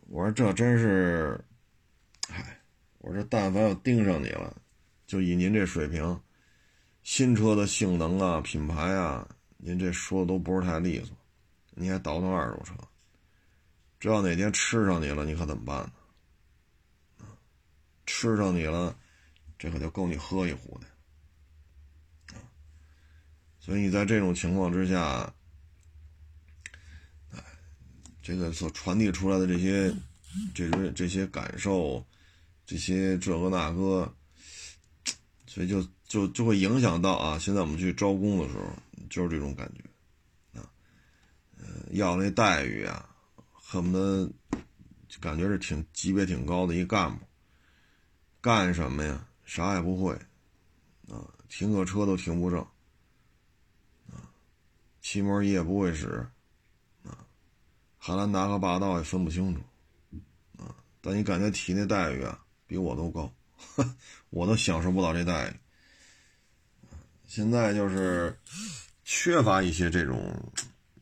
[0.08, 1.42] 我说这真是，
[2.28, 2.60] 嗨，
[2.98, 4.54] 我说但凡要盯上你了。
[5.06, 6.20] 就以您这水平，
[7.02, 9.26] 新车的性能啊、品牌啊，
[9.64, 11.16] 您这说的都不是太利索，
[11.70, 12.74] 你还倒腾二手车，
[14.00, 15.92] 这要哪天吃上你了，你可怎么办呢？
[18.04, 18.98] 吃上你了，
[19.56, 22.36] 这可就够你喝一壶的。
[23.60, 25.32] 所以你在这种情况之下，
[28.20, 29.94] 这个所传递出来的这些、
[30.52, 32.04] 这些、这些感受，
[32.66, 34.12] 这些这个那个。
[35.46, 37.38] 所以就就就会影响到啊！
[37.38, 38.64] 现在我们去招工的时候，
[39.12, 40.64] 就是这种感觉，啊，
[41.58, 43.14] 呃，要那待遇啊，
[43.52, 44.32] 恨不得
[45.20, 47.26] 感觉是挺级别挺高的一干部，
[48.40, 49.28] 干什么呀？
[49.44, 50.14] 啥也不会，
[51.10, 52.58] 啊，停个车都停不正，
[54.10, 54.32] 啊，
[55.02, 56.26] 漆膜仪也不会使，
[57.04, 57.26] 啊，
[57.98, 59.60] 汉兰达和霸道也分不清楚，
[60.56, 63.30] 啊，但你感觉提那待遇啊，比我都高。
[64.30, 65.54] 我都享受不到这待遇。
[67.24, 68.36] 现在就是
[69.04, 70.52] 缺乏一些这种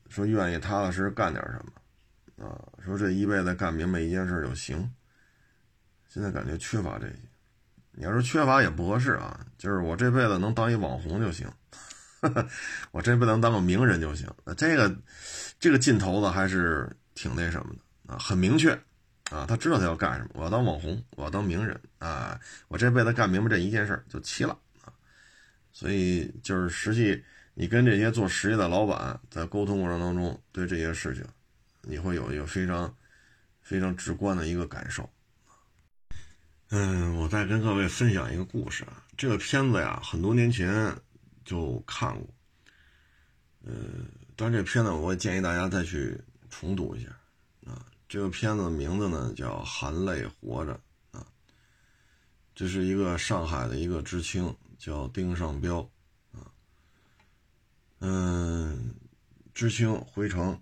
[0.09, 4.91] 说愿意踏踏实实干点什么啊，说这一辈子干明白一件事就行。
[6.09, 7.15] 现在感觉缺乏这些。
[7.93, 11.47] 你要说缺乏也不合适啊，就是我这辈子能当一网红就行，
[12.93, 14.29] 我这辈子能当个名人就行。
[14.57, 14.97] 这个
[15.59, 18.79] 这个劲头子还是挺那什么的啊，很明确。
[19.31, 22.41] 啊，他知道他要干什么，我要当网红，我要当名人啊！
[22.67, 24.91] 我这辈子干明白这一件事就齐了啊！
[25.71, 27.23] 所以就是实际
[27.55, 31.25] 你跟这些做实业的老板在沟通过程当中，对这些事情，
[31.83, 32.95] 你会有一个非常
[33.61, 35.09] 非常直观的一个感受。
[36.71, 40.97] 嗯，我再跟各位分享一个故事啊，这个片子呀，很多年前
[41.45, 42.29] 就看过，
[43.65, 43.73] 呃，
[44.37, 46.17] 但这片子我也建议大家再去
[46.49, 47.09] 重读一下
[47.67, 47.85] 啊。
[48.09, 50.81] 这个片子的名字呢叫《含泪活着》
[51.19, 51.27] 啊，
[52.55, 55.91] 这是一个上海的一个知青，叫丁尚彪。
[58.01, 58.95] 嗯，
[59.55, 60.61] 知青回城，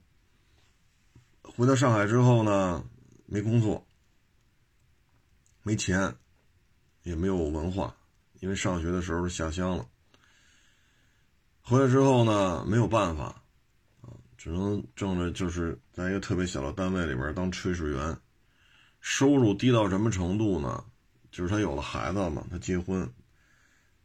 [1.42, 2.84] 回到上海之后呢，
[3.26, 3.86] 没工作，
[5.62, 6.14] 没钱，
[7.04, 7.96] 也没有文化，
[8.40, 9.86] 因为上学的时候下乡了。
[11.62, 13.26] 回来之后呢，没有办法，
[14.00, 18.18] 啊，只能挣着就是在一个特别小的单位里边当炊事员，
[19.00, 20.84] 收入低到什么程度呢？
[21.30, 23.08] 就是他有了孩子嘛，他结婚，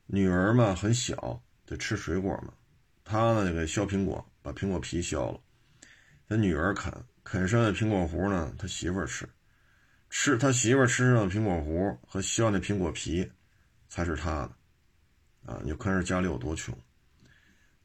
[0.05, 2.53] 女儿嘛很小，得吃水果嘛，
[3.03, 5.39] 他呢就给削苹果，把苹果皮削了，
[6.27, 6.91] 他女儿啃，
[7.23, 9.27] 啃剩下的苹果核呢，他媳妇儿吃，
[10.09, 13.29] 吃他媳妇儿吃剩的苹果核和削那苹果皮，
[13.89, 16.77] 才是他的，啊，你就看这家里有多穷。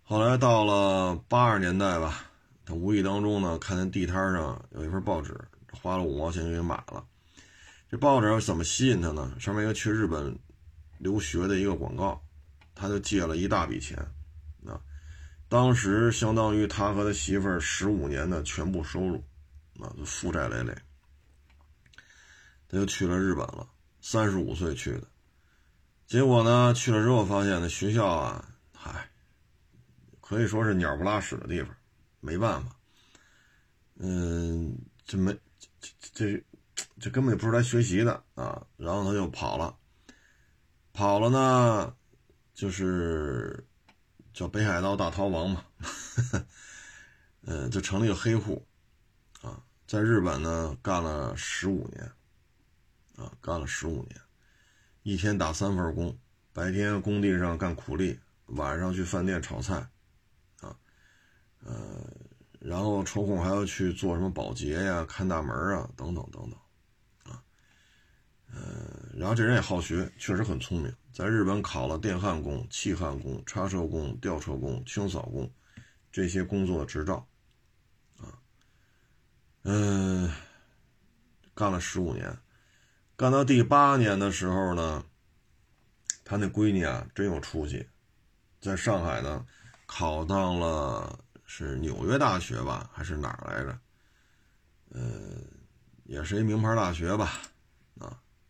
[0.02, 2.31] 后来到了八十年代吧，
[2.64, 5.37] 他无意当中呢，看见地摊上有一份报纸，
[5.83, 7.04] 花了五毛钱就给买了。
[7.90, 9.35] 这报纸怎么吸引他呢？
[9.38, 10.38] 上面一个去日本
[10.98, 12.22] 留学的一个广告，
[12.74, 13.96] 他就借了一大笔钱，
[15.48, 19.16] 当时相当于他和他媳妇儿十五年的全部收入，
[19.80, 20.74] 啊，负债累累。
[22.68, 23.68] 他就去了日本了，
[24.00, 25.08] 三十五岁去的，
[26.06, 29.08] 结果呢，去了之后发现那学校啊，嗨，
[30.20, 31.74] 可以说是鸟不拉屎的地方，
[32.20, 32.76] 没办法，
[33.96, 35.32] 嗯，这没
[35.80, 36.44] 这这。
[37.00, 38.64] 这根本就不是来学习的啊！
[38.76, 39.76] 然后他就跑了，
[40.92, 41.94] 跑了呢，
[42.54, 43.64] 就是
[44.38, 45.64] 叫北海道大逃亡嘛，
[47.42, 48.64] 嗯， 就成了一个黑户
[49.42, 52.09] 啊，在日本呢干了十五年，
[53.16, 54.20] 啊，干了十五年，
[55.03, 56.16] 一天打三份工，
[56.53, 59.74] 白天工地上干苦力，晚上去饭店炒菜，
[60.61, 60.79] 啊，
[61.64, 62.01] 呃，
[62.61, 67.33] 然后抽空还要去做什么保洁呀、看大门啊，等等等等。
[67.33, 67.42] 啊
[68.55, 75.50] 呃，然后这人也好学，确实很聪明，在日本考了电焊工、气焊工、叉车工、吊车工、清扫工
[76.12, 77.26] 这些工作执照，
[78.18, 78.31] 啊，
[79.64, 80.33] 嗯，
[81.52, 82.38] 干了十五年，
[83.16, 85.04] 干到第八年的时候呢，
[86.24, 87.85] 他那闺女啊真有出息，
[88.61, 89.44] 在上海呢
[89.87, 93.78] 考到了是纽约大学吧，还是哪儿来着？
[94.90, 95.00] 呃，
[96.04, 97.33] 也是一名牌大学吧。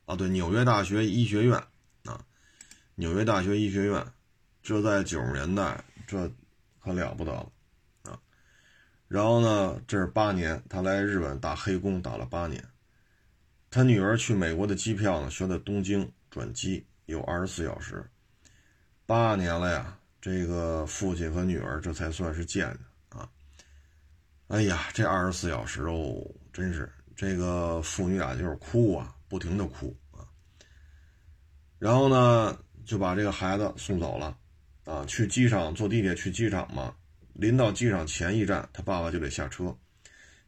[0.08, 1.54] 啊，对，纽约大学医学院，
[2.06, 2.18] 啊，
[2.94, 4.02] 纽约大学医学院，
[4.62, 6.32] 这在九十年代，这
[6.82, 7.52] 可了不得了，
[8.04, 8.18] 啊，
[9.06, 12.64] 然后呢，这是八年，他来日本打黑工打了八年，
[13.70, 18.02] 他女儿去美国的机票呢，选在东京转机，有二十四小时，
[19.04, 23.28] 八年了呀，这个父亲和女儿这才算是见的啊，
[24.46, 29.14] 哎呀，这二十四小时哦，真是这个父女俩就是哭啊。
[29.28, 30.26] 不停的哭啊，
[31.78, 34.36] 然后呢就把这个孩子送走了，
[34.84, 36.94] 啊，去机场坐地铁去机场嘛。
[37.34, 39.76] 临到机场前一站，他爸爸就得下车，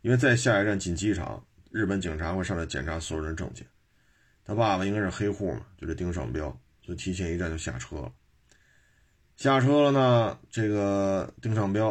[0.01, 3.65] 因为在下一站进机场，日本警察会上来检查所有人证件。
[4.45, 8.13] 他爸爸应该是黑户嘛，就这丁尚彪，就提前一站就下车了。
[9.37, 11.91] 下车了呢，这个丁尚彪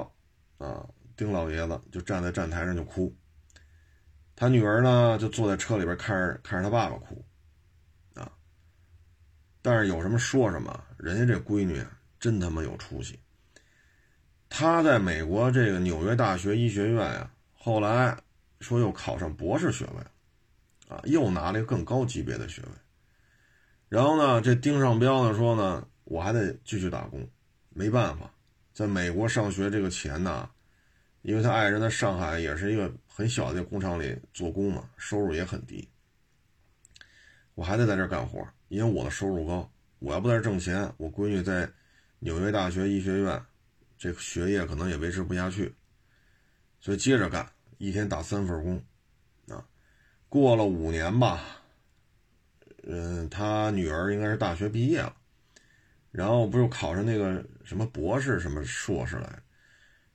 [0.58, 3.16] 啊，丁老爷子就站在站台上就哭。
[4.40, 7.26] 他女儿呢，就坐在车里边看着看着他爸爸哭，
[8.14, 8.32] 啊，
[9.62, 11.84] 但是有什么说什么，人家这闺女
[12.22, 13.20] 真他妈有出息。
[14.48, 18.18] 她在美国这个纽约大学医学院呀，后来
[18.62, 22.70] 说又考上博士学位，啊，又拿了一个更高级别的学位。
[23.90, 27.30] 然后呢，这丁尚彪呢说呢，我还得继续打工，
[27.72, 28.34] 没办法，
[28.72, 30.50] 在美国上学这个钱呢，
[31.22, 32.92] 因为他爱人在上海也是一个。
[33.20, 35.86] 很小的工厂里做工嘛，收入也很低。
[37.54, 39.70] 我还得在这干活，因为我的收入高。
[40.00, 41.70] 我要不在这挣钱，我闺女在
[42.20, 43.44] 纽约大学医学院，
[43.98, 45.76] 这学业可能也维持不下去。
[46.80, 47.46] 所以接着干，
[47.78, 48.82] 一天打三份工，
[49.54, 49.68] 啊，
[50.30, 51.44] 过了五年吧，
[52.84, 55.14] 嗯，他女儿应该是大学毕业了，
[56.10, 59.40] 然后不就考上那个什么博士、什么硕士来，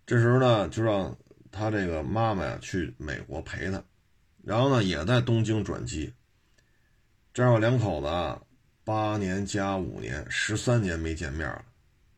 [0.07, 1.17] 这时候呢，就让。
[1.57, 3.81] 他这个妈妈呀，去美国陪他，
[4.43, 6.13] 然后呢，也在东京转机。
[7.33, 8.43] 这样两口子啊
[8.83, 11.65] 八年加五年，十三年没见面了，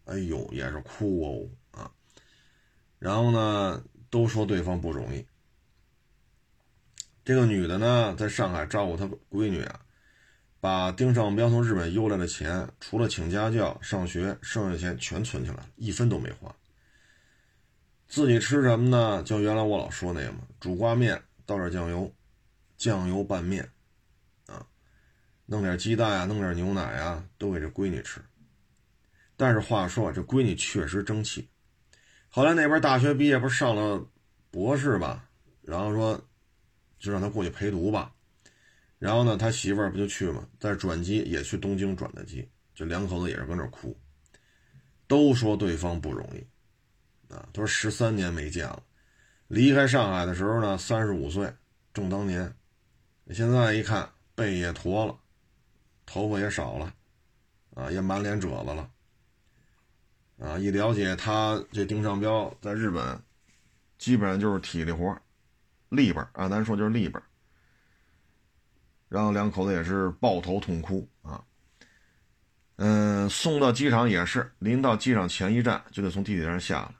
[0.06, 1.92] 哎呦，也是哭哦啊。
[2.98, 5.26] 然后呢，都说对方不容易。
[7.22, 9.80] 这个女的呢，在上海照顾她闺女啊，
[10.60, 16.56] 把丁尚彪从日本邮来的钱，除了请家教、上学，剩下钱全存起来了，一分都没花。
[18.08, 19.22] 自己吃什么呢？
[19.24, 22.10] 就原来我老说那个嘛，煮挂面，倒点酱油，
[22.76, 23.68] 酱油拌面，
[24.46, 24.64] 啊，
[25.46, 28.20] 弄点鸡蛋啊，弄点牛奶啊，都给这闺女吃。
[29.36, 31.48] 但是话说，这闺女确实争气，
[32.28, 34.02] 后来那边大学毕业不是上了
[34.50, 35.28] 博士吧，
[35.62, 36.18] 然后说
[36.98, 38.14] 就让他过去陪读吧。
[38.98, 40.48] 然后呢，他媳妇儿不就去吗？
[40.58, 43.94] 在转机也去东京转的机，这两口子也是搁那哭，
[45.06, 46.46] 都说对方不容易
[47.28, 47.48] 啊。
[47.52, 48.82] 他说十三年没见了，
[49.48, 51.52] 离开上海的时候呢，三十五岁，
[51.94, 52.52] 正当年。
[53.32, 55.18] 现在一看，背也驼了，
[56.04, 56.94] 头发也少了，
[57.74, 58.90] 啊，也满脸褶子了。
[60.38, 63.20] 啊，一了解他这丁尚彪在日本，
[63.98, 65.16] 基本上就是体力活，
[65.88, 67.20] 力本啊，咱说就是力本。
[69.08, 71.42] 然后两口子也是抱头痛哭啊。
[72.76, 76.94] 嗯，送到机场也是，临到机场前一站就得从地铁上下来，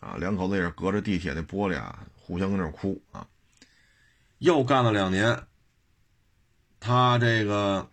[0.00, 3.26] 啊，两口子也是隔着地铁的玻璃啊，互相跟那哭啊。
[4.38, 5.44] 又干了两年，
[6.78, 7.90] 他这个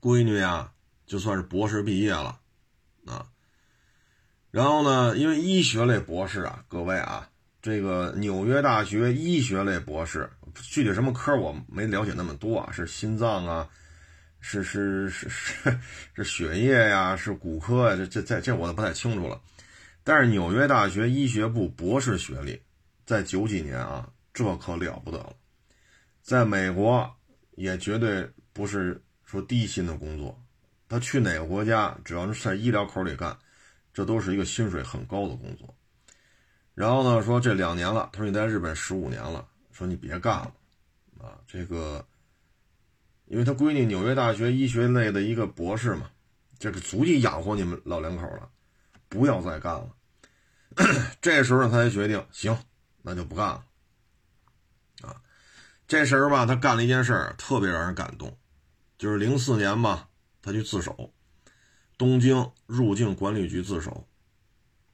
[0.00, 0.72] 闺女啊，
[1.06, 2.38] 就算是博士毕业了
[3.06, 3.26] 啊。
[4.50, 7.30] 然后呢，因为医学类博士啊，各位啊，
[7.62, 13.68] 这个纽约大学医学类博士，具体什么科我没了解那么多啊，是心脏啊，
[14.40, 15.80] 是是是是
[16.14, 19.40] 是血液呀，是骨科啊，这这这这我都不太清楚了。
[20.06, 22.62] 但是纽约大学医学部博士学历，
[23.04, 24.08] 在九几年啊。
[24.32, 25.34] 这可了不得了，
[26.20, 27.10] 在美国
[27.52, 30.38] 也绝对不是说低薪的工作。
[30.90, 33.34] 他去哪个国家，只要是在医疗口里干，
[33.94, 35.74] 这都是一个薪水很高的工作。
[36.74, 40.52] 然后呢，说这两年了，他说你在日本十五年了，说你别干了
[41.18, 41.40] 啊。
[41.46, 42.06] 这个，
[43.24, 46.10] 因为他闺女纽约大学医学类的一个博士嘛，
[46.58, 48.50] 这个足以养活你们老两口了，
[49.08, 49.95] 不要再干了。
[51.20, 52.56] 这时候他才决定，行，
[53.02, 53.64] 那就不干了。
[55.02, 55.16] 啊
[55.88, 58.36] 这时候吧，他干了一件事儿，特别让人感动，
[58.98, 60.08] 就是零四年吧，
[60.42, 61.12] 他去自首，
[61.96, 64.06] 东京入境管理局自首，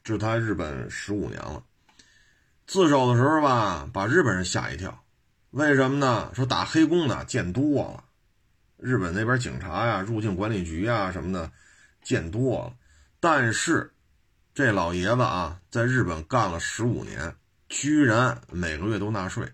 [0.04, 1.64] 这是他日本十五年了。
[2.66, 5.02] 自首的时候吧，把日本人吓一跳，
[5.50, 6.30] 为什么呢？
[6.34, 8.04] 说打黑工的见多了，
[8.76, 11.50] 日本那边警察呀、入境管理局呀什么的
[12.02, 12.74] 见多了，
[13.18, 13.92] 但是
[14.55, 17.34] 这老爷子啊，在日本干了十五年，
[17.70, 19.50] 居然每个月都纳税。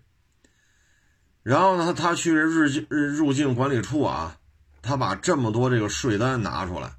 [1.41, 4.37] 然后呢，他去日日入境管理处啊，
[4.81, 6.97] 他把这么多这个税单拿出来，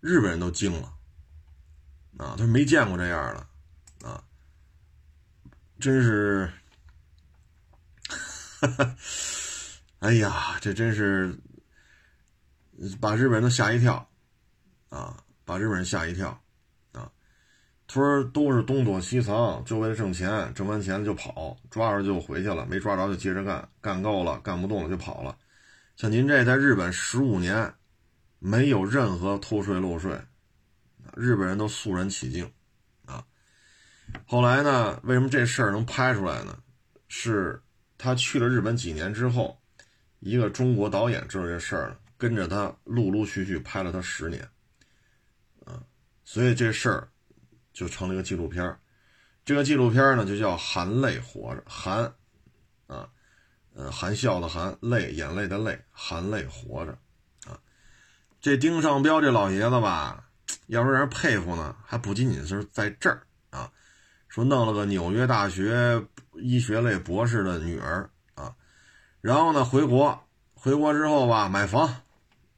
[0.00, 0.92] 日本人都惊了，
[2.18, 3.46] 啊，他没见过这样
[4.00, 4.24] 的，啊，
[5.78, 6.50] 真是，
[10.00, 11.38] 哎呀，这真是
[13.00, 14.10] 把日本人都吓一跳，
[14.88, 16.42] 啊，把日本人吓一跳。
[17.88, 25.38] 他说：“都是东躲西藏，就为了挣钱，挣完钱就跑，抓着就回去了，没抓着就接着干，干够了，干不动了就跑了。
[25.94, 27.72] 像您这在日本十五年，
[28.40, 30.20] 没有任何偷税漏税，
[31.14, 32.50] 日本人都肃然起敬，
[33.04, 33.24] 啊。
[34.26, 36.58] 后来呢，为什么这事儿能拍出来呢？
[37.06, 37.62] 是
[37.96, 39.56] 他去了日本几年之后，
[40.18, 44.42] 一个中国导演知道这事儿了，跟着他陆陆续续拍了他十年，
[45.64, 45.80] 啊，
[46.24, 47.08] 所以这事儿。”
[47.76, 48.74] 就成了一个纪录片
[49.44, 52.10] 这个纪录片呢就叫“含泪活着”，含，
[52.86, 53.06] 啊，
[53.74, 56.92] 呃，含笑的含，泪，眼泪的泪，含泪活着，
[57.46, 57.60] 啊，
[58.40, 60.24] 这丁尚彪这老爷子吧，
[60.68, 63.70] 要说让人佩服呢，还不仅仅是在这儿啊，
[64.26, 66.02] 说弄了个纽约大学
[66.32, 68.56] 医学类博士的女儿啊，
[69.20, 70.18] 然后呢回国，
[70.54, 71.86] 回国之后吧买房，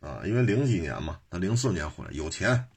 [0.01, 2.69] 啊，因为零几年嘛，他零四年回来，有钱。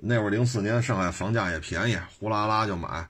[0.00, 3.08] 那会儿零四年上海房价也便宜，呼啦啦就买，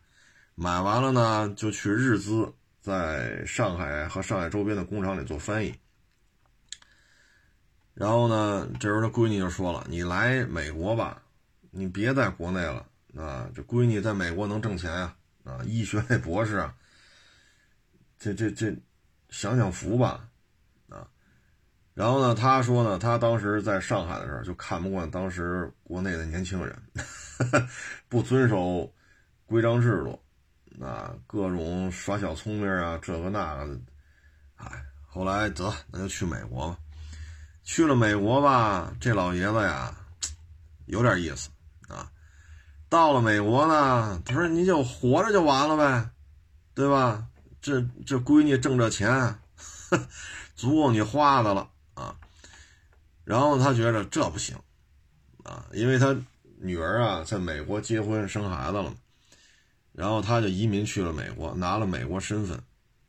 [0.55, 5.75] 买完了呢就去日资，在上海和上海周边的工厂里做翻译。
[7.93, 11.21] 然后呢，这时候他闺女就说了：“你来美国吧，
[11.71, 12.87] 你别在国内了。
[13.15, 15.15] 啊，这闺女在美国能挣钱呀，
[15.45, 16.75] 啊，医学类博士啊，
[18.19, 18.75] 这这这，
[19.29, 20.27] 享享福吧。”
[21.99, 26.81] 然后呢，他说呢，他当时在上海的时候就看不惯当时国内的年轻人，
[28.09, 28.89] 不遵守
[29.47, 30.17] 规章制度，
[30.81, 33.81] 啊，各种耍小聪明啊，这个那个的，
[34.59, 36.79] 哎，后来得那就去美国吧。
[37.65, 39.93] 去了美国吧，这老爷子呀，
[40.87, 41.51] 有点意思
[41.89, 42.09] 啊。
[42.89, 46.11] 到了美国呢，他说你就活着就完了呗，
[46.75, 47.27] 对吧？
[47.61, 49.37] 这这闺女挣这钱，
[50.55, 51.69] 足够你花的了。
[51.99, 52.15] 啊，
[53.25, 54.57] 然后他觉得这不行，
[55.43, 56.17] 啊，因为他
[56.61, 58.95] 女儿啊在美国结婚生孩子了，
[59.93, 62.57] 然后他就移民去了美国，拿了美国身份，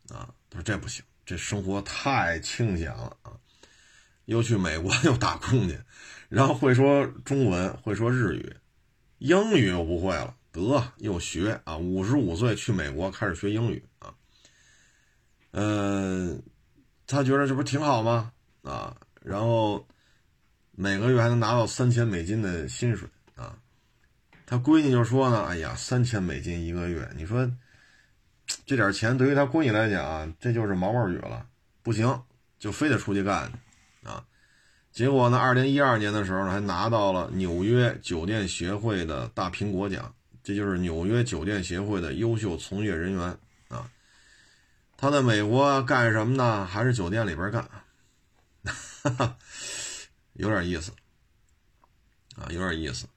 [0.10, 3.34] 啊，他说这不行，这生活太清闲了啊，
[4.26, 5.80] 又去美国又打工去，
[6.28, 8.56] 然后会说中文，会说日语，
[9.20, 14.16] 英语又不会了，得又学啊，五十五岁去美国开始学英语啊，
[15.52, 16.42] 嗯，
[17.06, 18.32] 他觉得这不挺好吗？
[18.64, 19.88] 啊，然后
[20.72, 23.56] 每个月还能拿到三千美金的薪水啊，
[24.46, 27.50] 他闺女就说呢，哎呀，三千美金一个月，你说
[28.66, 31.46] 这点钱对于他闺女来讲，这就是毛毛雨了，
[31.84, 32.22] 不行，
[32.58, 33.52] 就非得出去干
[34.04, 34.26] 啊。
[34.92, 43.38] 结果呢，二零一二年的时候，还拿到了纽约酒店协会的大苹果奖，这就是纽约酒店协会的优秀从业人员
[43.68, 43.90] 啊。
[44.98, 46.66] 他在美国干什么呢？
[46.66, 47.70] 还是酒店里边干，
[49.04, 49.38] 哈哈，
[50.34, 50.92] 有点意思
[52.36, 53.08] 啊，有点意思。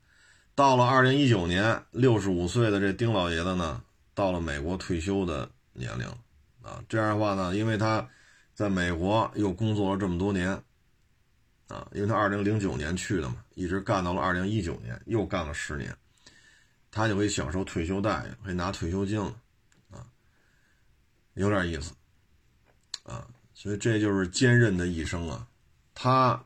[0.54, 3.82] 到了二零一九年，六十五岁的这丁老爷子呢，
[4.14, 6.06] 到了美国退休的年龄
[6.62, 6.82] 啊。
[6.88, 8.08] 这样的话呢，因为他
[8.54, 10.62] 在美国又工作了这么多年。
[11.68, 15.96] 啊，因为他二零零九年去的嘛，一直干到了二零一九年，又干了十年，
[16.90, 19.34] 他就可以享受退休待遇，可以拿退休金了，
[19.90, 20.04] 啊，
[21.32, 21.94] 有点意思，
[23.04, 25.48] 啊，所以这就是坚韧的一生啊，
[26.02, 26.44] 他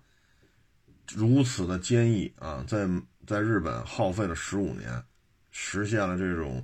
[1.15, 2.87] 如此的坚毅啊，在
[3.27, 5.03] 在日本耗费了十五年，
[5.51, 6.63] 实现了这种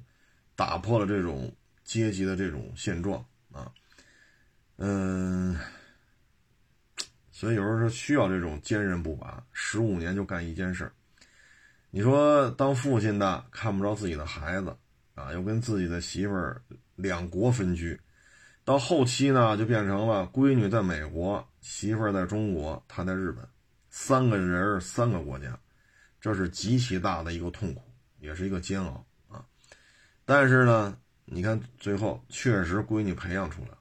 [0.54, 1.50] 打破了这种
[1.84, 3.72] 阶级的这种现状啊，
[4.76, 5.58] 嗯。
[7.30, 10.92] 所以有时候说需要这种坚韧不拔，十五年就干一件事儿。
[11.90, 14.76] 你说当父亲的看不着自己的孩子
[15.14, 16.62] 啊，又跟自己的媳妇儿
[16.94, 17.98] 两国分居，
[18.64, 23.46] 到后期呢就变成了闺女在美国，媳妇儿在中国，他在日本，
[23.90, 25.58] 三个人三个国家，
[26.20, 27.82] 这是极其大的一个痛苦，
[28.18, 29.44] 也是一个煎熬啊。
[30.24, 33.78] 但是呢，你看最后确实闺女培养出来了，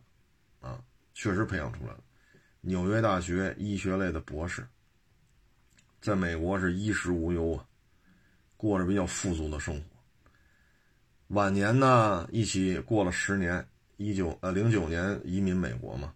[0.61, 1.99] 啊，确实培养出来了。
[2.61, 4.67] 纽约大学医学类的博士，
[6.01, 7.65] 在美国是衣食无忧啊，
[8.57, 9.83] 过着比较富足的生活。
[11.27, 13.65] 晚年呢，一起过了十年，
[14.05, 16.13] 一九呃零九年移民美国嘛，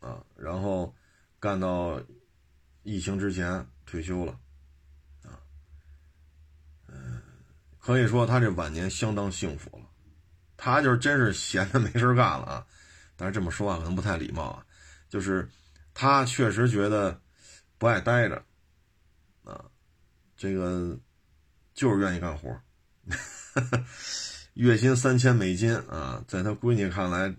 [0.00, 0.94] 啊，然后
[1.38, 2.00] 干到
[2.82, 4.38] 疫情之前退休了，
[5.24, 5.38] 啊，
[6.88, 7.20] 嗯，
[7.78, 9.84] 可以说他这晚年相当幸福了。
[10.56, 12.66] 他就是真是闲的没事干了啊，
[13.16, 14.66] 但是这么说话可能不太礼貌啊，
[15.08, 15.48] 就是。
[15.98, 17.18] 他确实觉得
[17.78, 18.44] 不爱待着，
[19.44, 19.64] 啊，
[20.36, 20.94] 这个
[21.72, 22.54] 就是愿意干活，
[24.56, 27.34] 月薪三千美金啊，在他闺女看来，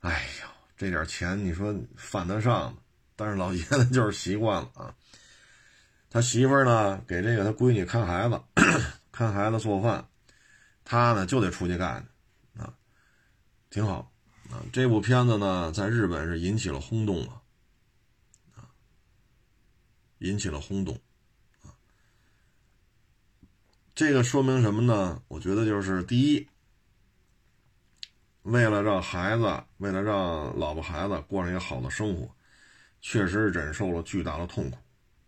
[0.00, 2.78] 哎呦，这点钱你说犯得上吗？
[3.16, 4.94] 但是老爷子就是习惯了啊。
[6.10, 8.40] 他媳妇呢，给这个他闺女看孩子，
[9.12, 10.08] 看孩子做饭，
[10.84, 12.08] 他呢就得出去干，
[12.56, 12.72] 啊，
[13.68, 14.10] 挺好
[14.50, 14.64] 啊。
[14.72, 17.42] 这部片子呢，在日本是引起了轰动啊。
[20.20, 20.98] 引起了轰动，
[23.98, 25.20] 这个说明什么呢？
[25.26, 26.48] 我觉得就是第一，
[28.42, 32.32] 为了让孩子，为了让老婆孩子过上一个好的生活，
[33.00, 34.78] 确实忍受了巨大的痛苦，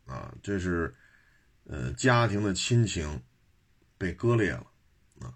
[0.06, 0.94] 啊，这是，
[1.64, 3.20] 呃，家庭的亲情
[3.98, 4.66] 被割裂了，
[5.18, 5.34] 啊，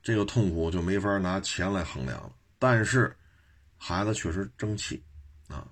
[0.00, 2.32] 这个痛苦就没法拿钱来衡量了。
[2.60, 3.12] 但是，
[3.76, 5.02] 孩子确实争气，
[5.48, 5.66] 啊，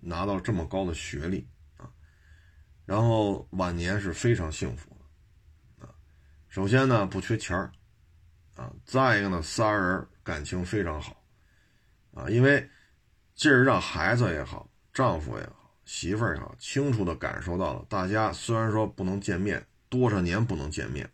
[0.00, 1.46] 拿到这么高的学历。
[1.76, 1.84] 啊
[2.86, 4.95] 然后晚年是非常幸福，
[6.56, 7.70] 首先呢不缺钱儿，
[8.54, 11.22] 啊，再一个呢仨人感情非常好，
[12.14, 12.66] 啊，因为
[13.34, 21.06] 这是让孩子也好，丈夫也好，媳妇儿也好，清楚的感受到了，大家虽然说不能见面，多少年不能见面，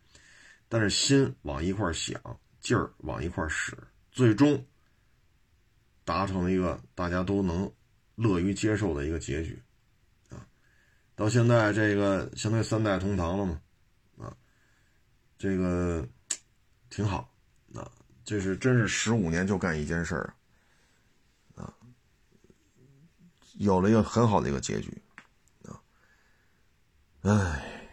[0.69, 2.17] 但是心往一块儿想，
[2.61, 3.77] 劲儿往一块儿使，
[4.13, 4.65] 最终
[6.05, 7.69] 达成了一个大家都能
[8.15, 9.61] 乐于接受的一个结局。
[10.29, 10.47] 啊
[11.17, 13.61] 到现在这个相当于三代同堂了嘛，
[15.43, 16.07] 这个
[16.89, 17.29] 挺好，
[17.75, 17.91] 啊，
[18.25, 20.35] 这是真是十五年就干一件事儿，
[21.57, 21.75] 啊，
[23.55, 25.03] 有了一个很好的一个结局，
[25.65, 25.83] 啊，
[27.23, 27.91] 唉，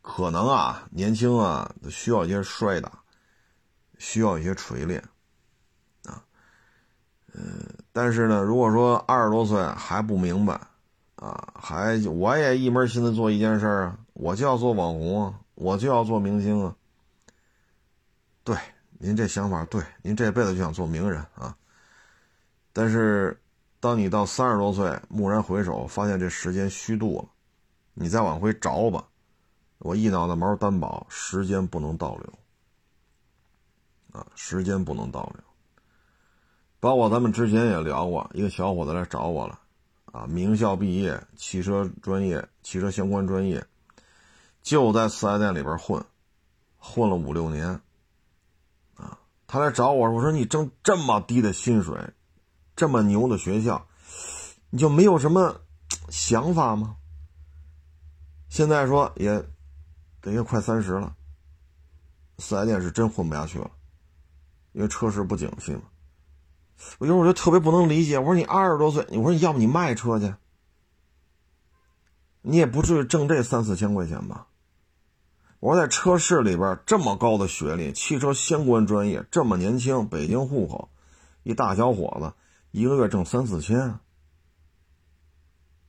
[0.00, 3.02] 可能啊，年轻啊，需要一些摔打，
[3.98, 4.98] 需要一些锤炼，
[6.04, 6.24] 啊，
[7.34, 10.58] 嗯，但是呢，如果说二十多岁还不明白。
[11.16, 16.74] 啊，还我也一门心思做一件事啊，我就要做网红啊，我就要做明星啊。
[18.42, 18.56] 对，
[18.98, 21.54] 您这想法对，您这辈子就想做名人啊。
[22.72, 23.38] 但是，
[23.78, 27.28] 当你到三十多岁，蓦然回首，发现这时间虚度了，
[27.92, 29.06] 你再往回找吧。
[29.80, 32.38] 我一脑袋毛担保，时间不能倒流
[34.12, 35.44] 啊，时间不能倒流。
[36.80, 39.60] 包括咱们之前也聊过，一个小伙子来找我了。
[40.06, 43.62] 啊，名校毕业，汽车专业，汽车相关专业，
[44.62, 46.04] 就在四 S 店里边混，
[46.78, 47.80] 混了五六年，
[48.96, 51.98] 啊他来找我，我说你挣这么低的薪水，
[52.76, 53.86] 这么牛的学校，
[54.70, 55.60] 你就没有什么
[56.08, 56.96] 想法吗？
[58.48, 59.44] 现在说也
[60.20, 61.16] 得也快三十了，
[62.38, 63.70] 四 S 店是真混不下去了，
[64.72, 65.82] 因为车市不景气嘛。
[66.98, 70.34] 我有时候我就特别不能理解，我说你二十多岁，我说你要不你卖车去，
[72.42, 74.46] 你也不至于挣这三四千块钱吧？
[75.60, 80.90] 我说在车市里边这么高的学历，汽车相关专业，这么年轻，北京户口，
[81.42, 82.32] 一大小伙子，
[82.70, 84.00] 一个月挣三四千，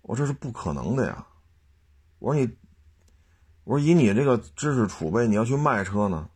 [0.02, 1.26] 我这是不可能的呀！
[2.20, 2.54] 我说你，
[3.64, 6.30] 我说以你这个知识储备，你要去卖车呢，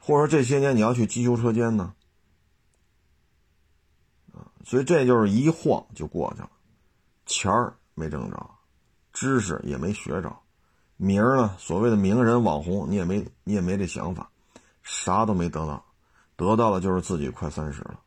[0.00, 1.94] 或者说这些年你要去机修车间呢？
[4.64, 6.50] 所以这就是一晃就过去了，
[7.26, 8.50] 钱儿没挣着，
[9.12, 10.34] 知识也没学着。
[11.00, 11.54] 名儿呢？
[11.58, 14.28] 所谓的名人网红，你也没你也没这想法，
[14.82, 15.86] 啥都没得到，
[16.34, 18.00] 得到的就是自己快三十了。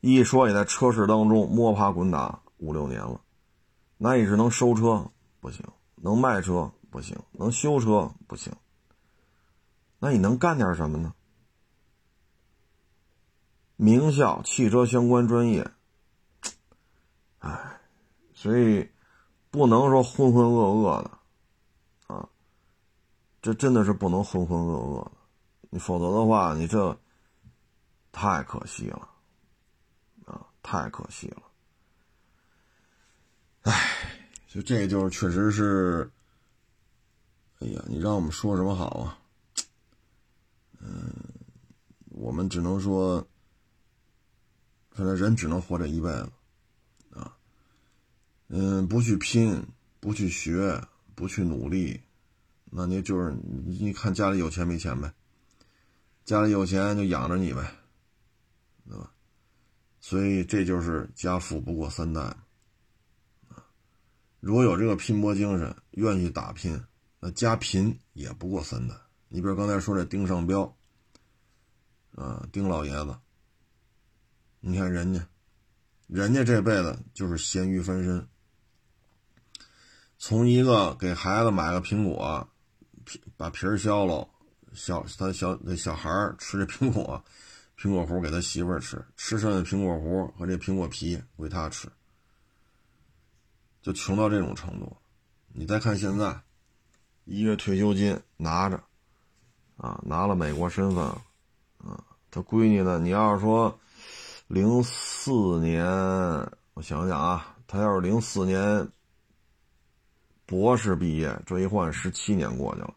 [0.00, 3.18] 一说也在车市当中摸爬滚打五六年了，
[3.96, 5.64] 那也是能收车不行，
[5.96, 8.52] 能卖车不行，能修车不行，
[9.98, 11.14] 那你能干点什么呢？
[13.76, 15.70] 名校汽车相关专业，
[17.38, 17.80] 哎，
[18.34, 18.90] 所以。
[19.54, 21.10] 不能说浑浑噩噩的，
[22.08, 22.28] 啊，
[23.40, 25.12] 这真的是不能浑浑噩噩的，
[25.70, 26.98] 你否则的话，你这
[28.10, 29.08] 太可惜了，
[30.24, 31.42] 啊，太可惜了，
[33.62, 36.10] 哎，就这就是确实是，
[37.60, 39.18] 哎呀，你让我们说什么好啊？
[40.80, 41.14] 嗯，
[42.08, 43.24] 我们只能说，
[44.90, 46.28] 反正人只能活这一辈子。
[48.48, 49.66] 嗯，不去拼，
[50.00, 50.80] 不去学，
[51.14, 52.00] 不去努力，
[52.70, 53.34] 那你就是
[53.66, 55.12] 你看家里有钱没钱呗？
[56.24, 57.74] 家里有钱就养着你呗，
[58.88, 59.10] 对吧？
[60.00, 62.36] 所以这就是家富不过三代。
[64.40, 66.78] 如果有这个拼搏精神，愿意打拼，
[67.20, 68.94] 那家贫也不过三代。
[69.28, 70.76] 你比如刚才说这丁尚彪，
[72.14, 73.16] 啊，丁老爷子，
[74.60, 75.26] 你看人家，
[76.06, 78.28] 人家这辈子就是咸鱼翻身。
[80.26, 82.48] 从一个给孩子买个苹果，
[83.04, 84.26] 皮把皮儿削了，
[84.72, 86.08] 小他小那小孩
[86.38, 87.22] 吃这苹果，
[87.78, 91.86] 苹果核给他媳妇儿吃，吃剩下苹果核和这苹果皮归他吃，
[93.82, 94.96] 就穷到这种程度。
[95.52, 96.40] 你再看现在，
[97.26, 98.82] 一月退休金拿着，
[99.76, 102.98] 啊，拿了美国身份，啊，他闺女呢？
[102.98, 103.78] 你要是说
[104.46, 105.84] 零四年，
[106.72, 108.88] 我想想啊，他要是零四年。
[110.46, 112.94] 博士毕业，这一换十七年过去了，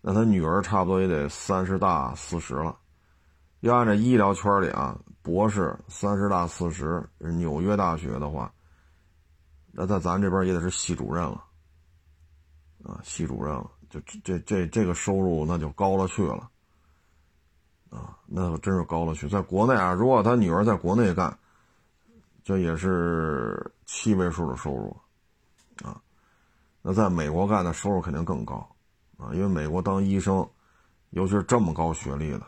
[0.00, 2.76] 那他女儿差不多也得三十大四十了。
[3.60, 8.52] 要按照医疗圈里啊，博士三十大四十，纽约大学的话，
[9.70, 11.44] 那在咱这边也得是系主任了，
[12.82, 16.50] 啊，系主任了，就这这这个收入那就高了去了，
[17.88, 19.28] 啊，那真是高了去。
[19.28, 21.38] 在国内啊，如果他女儿在国内干，
[22.42, 24.96] 这也是七位数的收入，
[25.84, 26.02] 啊。
[26.84, 28.68] 那在美国干的收入肯定更高，
[29.16, 30.44] 啊，因为美国当医生，
[31.10, 32.42] 尤其是这么高学历的，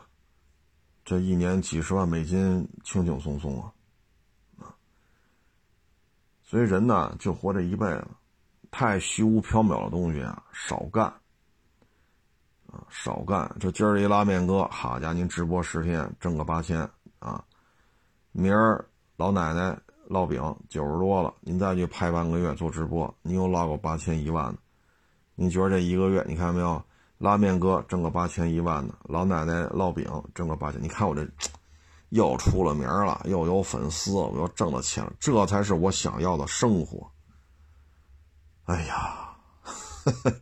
[1.05, 3.71] 这一年几十万美金轻轻松松啊，
[4.59, 4.75] 啊，
[6.43, 8.05] 所以人呢就活这一辈子，
[8.69, 11.05] 太虚无缥缈的东西啊少干，
[12.67, 13.49] 啊少干。
[13.57, 16.81] 这今儿一拉面哥，好家伙，您直播十天挣个八千
[17.19, 17.41] 啊，
[18.33, 19.79] 明儿老奶奶。
[20.09, 24.59] 烙饼九十多了，您再去拍半个月做直播，你又捞个八千一万的。
[25.35, 26.83] 你觉得这一个月，你看没有？
[27.17, 31.25] 拉面哥挣个八千一万的，老奶奶烙饼挣个八千，你看我这
[32.09, 37.09] 又出了名了，又有粉丝，我又挣了钱，这才是我想要的生活。
[38.65, 39.29] 哎呀，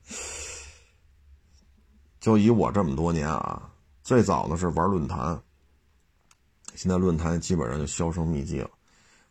[2.20, 5.40] 就以我这么多年啊，最早的是玩论坛，
[6.74, 8.70] 现在论坛基本上就销声匿迹了。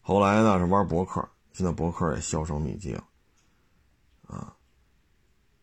[0.05, 3.05] 后来呢是玩博客，现在博客也销声匿迹了，
[4.27, 4.55] 啊，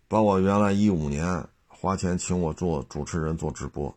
[0.08, 3.94] 包括原来一五年花钱请我做主持人做直播，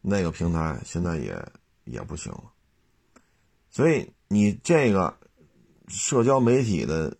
[0.00, 1.52] 那个平台现在也
[1.84, 2.44] 也不行了，
[3.68, 5.16] 所以你这个
[5.88, 7.16] 社交媒体的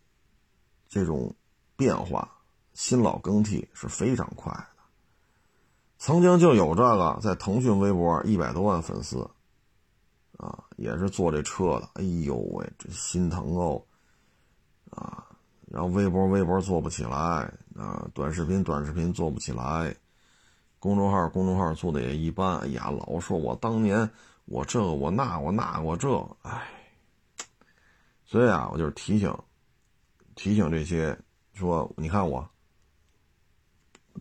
[0.88, 1.34] 这种
[1.76, 2.38] 变化、
[2.72, 4.66] 新老更替是非常快的。
[5.98, 9.28] 曾经就有这个在腾讯微博一百多万粉丝。
[10.36, 13.82] 啊，也是做这车的，哎呦喂，这心疼哦！
[14.90, 15.26] 啊，
[15.70, 19.94] 然后微博微博做不起来，啊，短视频短视频做不起来，
[20.78, 22.58] 公众号公众号做的也一般。
[22.58, 24.08] 哎呀，老说我当年
[24.44, 26.10] 我这我那我那我这，
[26.42, 26.68] 哎，
[28.24, 29.32] 所以啊，我就是提醒
[30.34, 31.16] 提醒这些
[31.54, 32.46] 说，你看我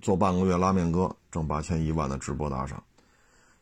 [0.01, 2.83] 做半个月拉面哥挣八千一万的直播打赏，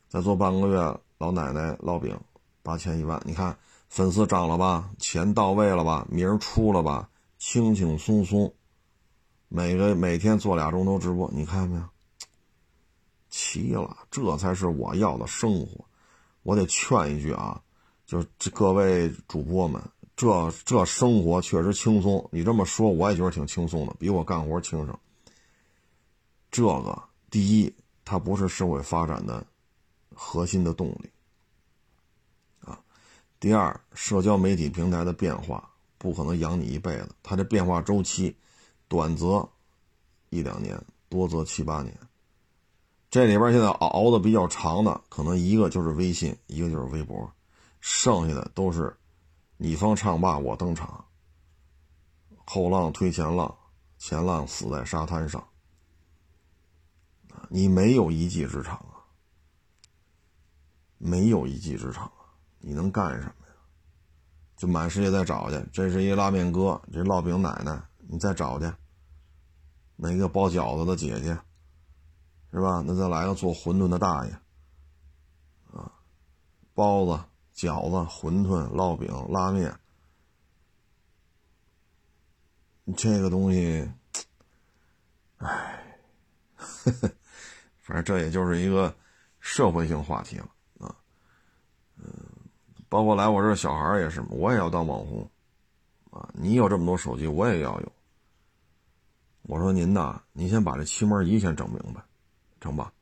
[0.08, 2.18] 再做半个月老奶奶烙饼
[2.62, 3.56] 八千一万，你看
[3.88, 7.08] 粉丝涨了吧，钱到位了吧，名儿出了吧，
[7.38, 8.52] 轻轻松松。
[9.48, 11.82] 每个每天做俩钟头直播，你看没有？
[13.28, 15.84] 齐了，这才是我要的生活。
[16.42, 17.60] 我得劝一句啊，
[18.06, 19.82] 就是各位主播们，
[20.16, 22.26] 这这生活确实轻松。
[22.32, 24.98] 你这么说，我也觉得挺轻松的，比我干活轻省。
[26.50, 29.46] 这个第一，它不是社会发展的
[30.14, 31.11] 核心的动力。
[33.42, 35.68] 第二，社交媒体平台的变化
[35.98, 38.36] 不可能养你一辈子，它这变化周期。
[38.86, 39.48] 短则
[40.30, 41.92] 一两年，多则七八年。
[43.10, 47.28] 这里边现在熬的比较长的，可能一个就是微信，一个就是微博，
[47.80, 48.96] 剩下的都是
[49.56, 51.04] 你方唱罢我登场，
[52.44, 53.52] 后浪推前浪，
[53.98, 55.44] 前浪死在沙滩上。
[57.48, 59.02] 你没有一技之长啊，
[60.98, 62.08] 没有一技之长，
[62.62, 63.34] 你能干什么呀？
[64.56, 68.72] 就满世界再找去，这是一拉面哥，这烙饼奶奶，你再找去。
[69.96, 71.36] 那个包饺子的姐姐，
[72.52, 72.82] 是吧？
[72.86, 74.32] 那再来个做馄饨的大爷，
[75.72, 75.90] 啊，
[76.74, 79.76] 包子、饺子、馄饨、烙饼、拉面，
[82.96, 83.90] 这个东西，
[85.38, 85.96] 唉，
[87.80, 88.94] 反正这也就是一个
[89.40, 90.48] 社会性话题了。
[92.92, 95.26] 包括来我这小孩也是，我也要当网红，
[96.10, 97.92] 啊，你有这么多手机，我也要有。
[99.44, 102.02] 我说您呐，您先把这漆膜仪先整明白，
[102.60, 102.92] 成吧？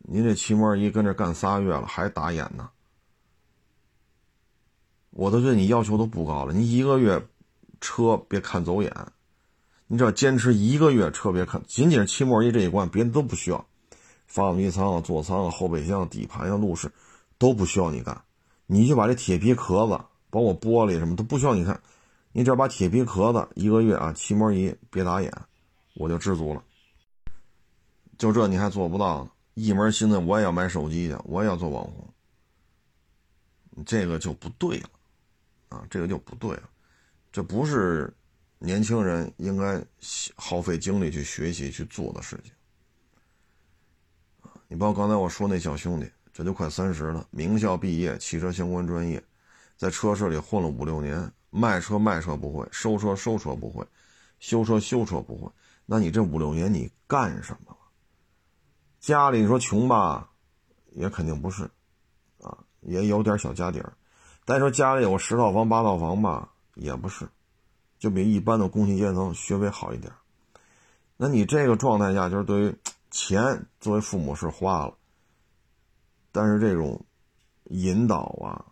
[0.00, 2.68] 您这漆膜仪跟这干仨月了，还打眼呢。
[5.08, 7.26] 我都对你要求都不高了，你一个月
[7.80, 8.94] 车别看走眼，
[9.86, 13.64] 你只要坚持一个月车别看，仅仅是漆膜仪这一关，别的都不需要，
[14.26, 16.92] 发动机舱啊、座舱啊、后备箱、底盘啊、路试
[17.38, 18.22] 都不需要你干，
[18.72, 20.00] 你就把这铁皮壳子，
[20.30, 21.82] 包括玻璃什么都不需要你看。
[22.30, 25.28] 你只要把铁皮壳子一个月啊，漆膜仪别打眼，
[25.96, 26.62] 我就知足了。
[28.16, 29.28] 就这你还做不到？
[29.54, 32.14] 一门心思我也要买手机去，我也要做网红，
[33.84, 34.88] 这个就不对了
[35.70, 35.84] 啊！
[35.90, 36.70] 这个就不对了，
[37.32, 38.14] 这不是
[38.60, 39.84] 年轻人应该
[40.36, 42.52] 耗费精力去学习去做的事情
[44.68, 49.22] 你包括刚才我说那小兄弟，这就快三十了，名校毕业，汽车相关专业，
[49.76, 51.32] 在车市里混了五六年。
[51.52, 53.84] 卖车卖车不会，收车收车不会，
[54.38, 55.50] 修车修车不会，
[55.84, 57.76] 那你这五六年你干什么了？
[59.00, 60.30] 家里你说穷吧，
[60.92, 61.68] 也肯定不是，
[62.40, 63.92] 啊，也有点小家底儿，
[64.44, 67.28] 但说家里有十套房八套房吧，也不是，
[67.98, 70.12] 就比一般的工薪阶层学位好一点。
[71.16, 72.76] 那你这个状态下，就是对于
[73.10, 74.94] 钱，作为父母是花了，
[76.32, 77.04] 但是这种
[77.64, 78.64] 引导啊，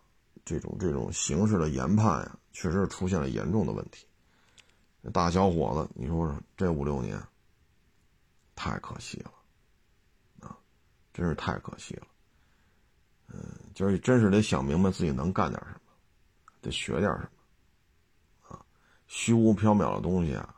[0.45, 2.39] 这种这种形式的研判呀。
[2.51, 4.05] 确实出现了严重的问题。
[5.13, 7.17] 大小伙子，你说说，这五六年
[8.57, 9.33] 太可惜了
[10.41, 10.59] 啊！
[11.13, 12.07] 真是太可惜了。
[13.29, 13.41] 嗯，
[13.75, 15.93] 就是真是得想明白自己能干点什么，
[16.61, 17.31] 得学点什
[18.49, 18.67] 么啊！
[19.07, 20.53] 虚无缥缈的东西啊，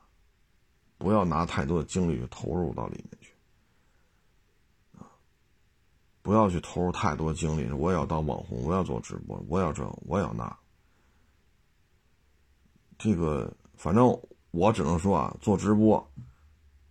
[0.97, 3.35] 不要拿太多的精力去投入到里面去
[4.97, 5.05] 啊！
[6.23, 10.57] 不要去投入太多精力，我也要当网红，我要做直播，我要这，我要那。
[12.99, 14.07] 这个反正
[14.51, 16.07] 我只能说啊，做直播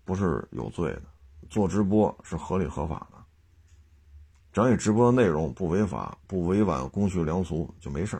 [0.03, 1.03] 不是有罪的，
[1.49, 3.17] 做直播是合理合法的。
[4.51, 8.19] 只要你直播的内容不违法、不违反公序良俗，就没事。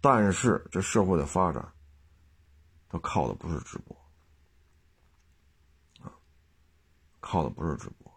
[0.00, 1.72] 但是这社会的发展，
[2.88, 3.96] 它靠的不是直播
[6.02, 6.10] 啊，
[7.20, 8.09] 靠的不是直播，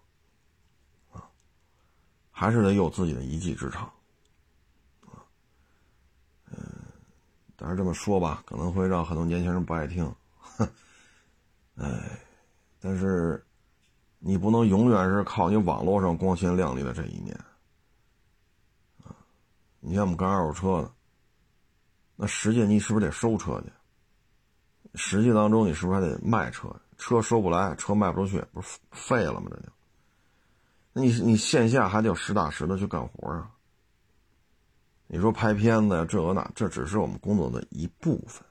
[2.33, 3.89] 还是得有自己的一技之长。
[6.47, 6.57] 嗯
[7.55, 10.67] 但是这么说吧，可能会让很多年轻人不爱听，哼，
[11.75, 12.19] 哎，
[12.81, 13.41] 但是
[14.19, 17.33] 你不能永远是靠你网络上光鲜亮丽的这一面
[19.05, 19.15] 啊！
[19.79, 20.91] 你像我们干二手车的，
[22.17, 23.71] 那实际你是不是得收车去？
[24.95, 26.69] 实际当中你是不是还得卖车？
[26.97, 29.49] 车收不来，车卖不出去，不是废了吗？
[29.49, 29.69] 这就，
[30.93, 33.49] 你你线下还得有实打实的去干活啊！
[35.07, 38.43] 你说拍片子呀，这个那，这只是我们工作的一部分。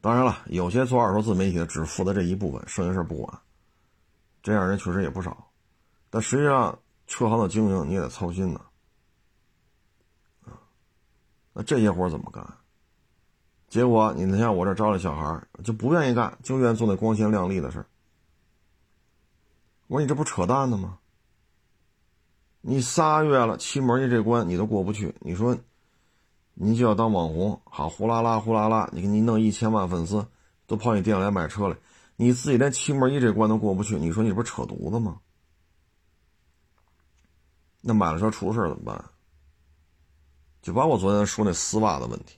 [0.00, 3.38] 当然了，有些做二手自媒体的只负责这一部分，剩下事不管，
[4.42, 5.50] 这样人确实也不少，
[6.10, 8.60] 但实际上车行的经营你也得操心呢，
[10.44, 10.54] 啊，
[11.52, 12.46] 那这些活怎么干？
[13.68, 17.84] 结果你像我这招来小孩就不愿意干，就愿意做那光鲜亮丽的事
[19.88, 20.98] 我说你这不扯淡呢吗？
[22.60, 25.56] 你仨月了，七门一这关你都过不去，你说
[26.54, 30.26] 你就要当网红，好呼啦啦呼啦啦，你给你弄一千万粉丝
[30.66, 31.76] 都跑你店里来买车来，
[32.16, 35.20] 你自己连七门一这关都过不去，你说你不是扯犊子吗？
[37.80, 39.04] 那买了车出事怎么办？
[40.60, 42.36] 就把我昨天说那丝袜的问题。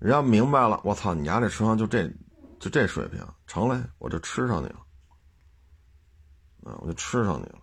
[0.00, 2.12] 人家明白了，我操，你家这车行就这，
[2.58, 4.80] 就这水平，成嘞，我就吃上你了，
[6.64, 7.58] 啊，我就吃上你了，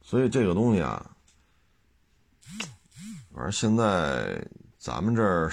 [0.00, 1.16] 所以这个东西啊，
[3.32, 4.46] 反正现在
[4.78, 5.52] 咱们这儿，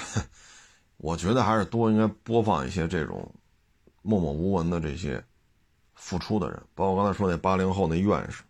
[0.97, 3.34] 我觉得还是多应该播放一些这种
[4.02, 5.24] 默默无闻的这些
[5.95, 8.43] 付出的人，包括刚才说那八零后那院士，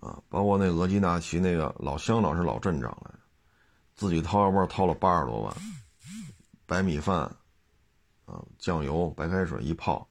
[0.00, 3.18] 啊，包括那额济纳旗那个老乡长是老镇长来着。
[3.94, 5.54] 自己掏腰包掏了八十多万，
[6.66, 7.30] 白米饭，
[8.24, 10.08] 啊，酱油、白开水一泡，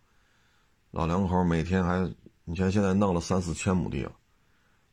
[0.91, 4.11] 老两口每天还，你看现在弄了三四千亩地了，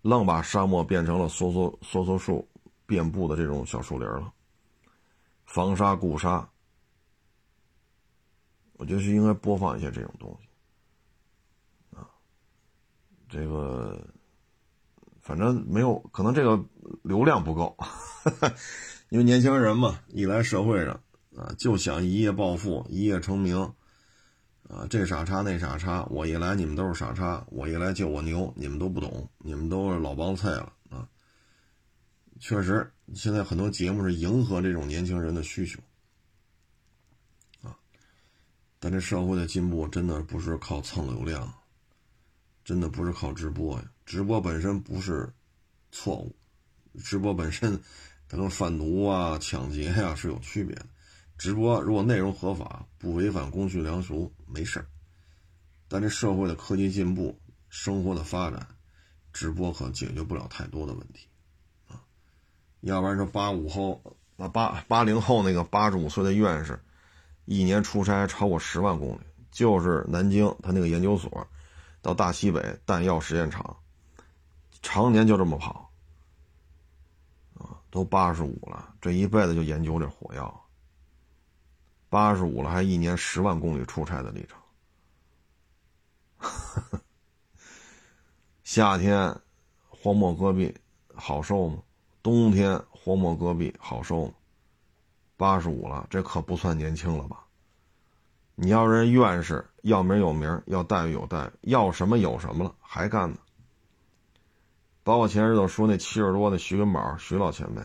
[0.03, 2.49] 愣把沙漠变成了梭梭梭梭树
[2.87, 4.33] 遍布的这种小树林了，
[5.45, 6.49] 防沙固沙，
[8.75, 12.09] 我觉得是应该播放一些这种东西，啊，
[13.29, 14.01] 这个。
[15.21, 16.65] 反正没有可能，这个
[17.03, 17.77] 流量不够，
[19.11, 20.99] 因为年轻人嘛，一来社会上
[21.39, 23.57] 啊，就想一夜暴富、一夜成名，
[24.69, 31.09] 啊，这傻叉那傻叉，我一来你们都是傻叉，我一来就我牛，你们都不懂，你们都是老帮菜了啊。
[32.41, 35.79] 确实，现在很多节目是迎合这种年轻人的需求，
[37.63, 37.79] 啊，
[38.81, 41.55] 但这社会的进步真的不是靠蹭流量，
[42.65, 43.89] 真的不是靠直播呀。
[44.05, 45.33] 直播本身不是
[45.93, 46.35] 错误，
[47.05, 47.81] 直播本身
[48.29, 50.87] 它 跟贩毒啊、抢劫呀是有区别的。
[51.39, 54.87] 直播如果内容合法，不违反公序良俗，没事儿。
[55.87, 58.67] 但这社会的科技进步、生活的发展，
[59.33, 61.29] 直播可解决不了太多的问题
[61.87, 62.03] 啊。
[62.81, 64.03] 要不然说八五后、
[64.37, 66.83] 那八八零后那个八十五岁的院士，
[67.45, 69.21] 一年出差超过十万公里，
[69.53, 71.47] 就是南京他那个研究所
[72.03, 73.77] 到大西北弹药实验场。
[74.83, 75.91] 常年就这么跑，
[77.55, 80.65] 啊，都八十五了，这一辈子就研究这火药。
[82.09, 84.59] 八十五了，还一年十万公里出差的历程。
[88.65, 89.35] 夏天
[89.89, 90.75] 荒漠戈壁
[91.15, 91.83] 好受吗？
[92.23, 94.33] 冬天荒漠戈壁好受吗？
[95.37, 97.45] 八十五了，这可不算年轻了吧？
[98.55, 103.39] 你要人院士，要名有名，要待遇有待遇，要什么有什么了，还干呢？
[105.03, 107.83] 包括前日子说那七十多的徐根宝徐老前辈，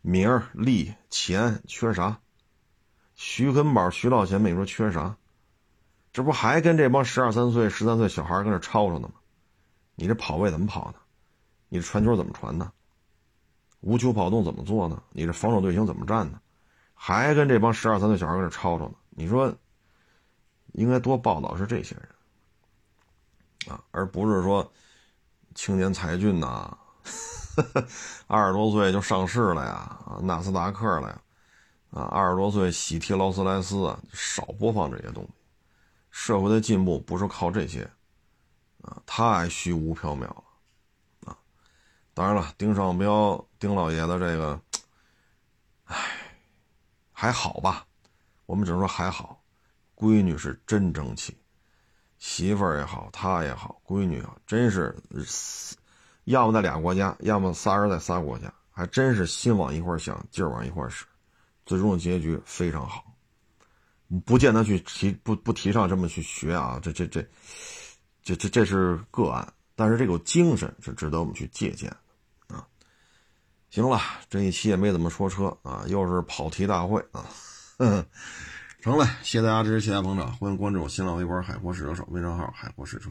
[0.00, 2.20] 名利钱缺啥？
[3.14, 5.16] 徐根宝徐老前辈你说缺啥？
[6.12, 9.14] 这不还跟这帮十二三岁、十三岁小孩跟这吵吵呢吗？
[9.94, 10.98] 你这跑位怎么跑呢？
[11.68, 12.72] 你这传球怎么传呢？
[13.80, 15.02] 无球跑动怎么做呢？
[15.10, 16.40] 你这防守队形怎么站呢？
[16.94, 18.94] 还跟这帮十二三岁小孩跟这吵吵呢？
[19.10, 19.54] 你说
[20.72, 24.72] 应该多报道是这些人啊，而不是说。
[25.56, 26.76] 青年才俊呐，
[28.26, 31.22] 二十多岁就上市了呀，纳斯达克了呀，
[31.94, 35.30] 啊，二十多岁喜提劳斯莱斯啊，少播放这些东西。
[36.10, 37.88] 社会的进步不是靠这些，
[38.82, 40.42] 啊，太虚无缥缈了，
[41.24, 41.38] 啊，
[42.12, 44.60] 当然了，丁尚彪丁老爷子这个，
[45.84, 45.96] 唉，
[47.12, 47.86] 还好吧，
[48.46, 49.40] 我们只能说还好，
[49.94, 51.36] 闺女是真争气。
[52.18, 54.96] 媳妇儿也好，他也好，闺女啊，真是，
[56.24, 61.04] 要么在俩国家，要么仨人在仨国家，还真是心往一块想，劲儿往一块使，
[61.66, 63.04] 最终的结局非常好。
[64.24, 67.26] 不见得去提不不提倡这么去学啊，这这这，
[68.22, 71.90] 这这这是个案，但是这种精神是值得我们去借鉴
[72.48, 72.64] 啊。
[73.70, 77.26] 行了，这一期也没怎么说车啊，又是跑题大会啊。
[78.80, 83.10] 成了，谢谢大家支持，谢谢大家捧场，欢迎关注我新浪微博“海阔试车手”微账号“海阔试车”。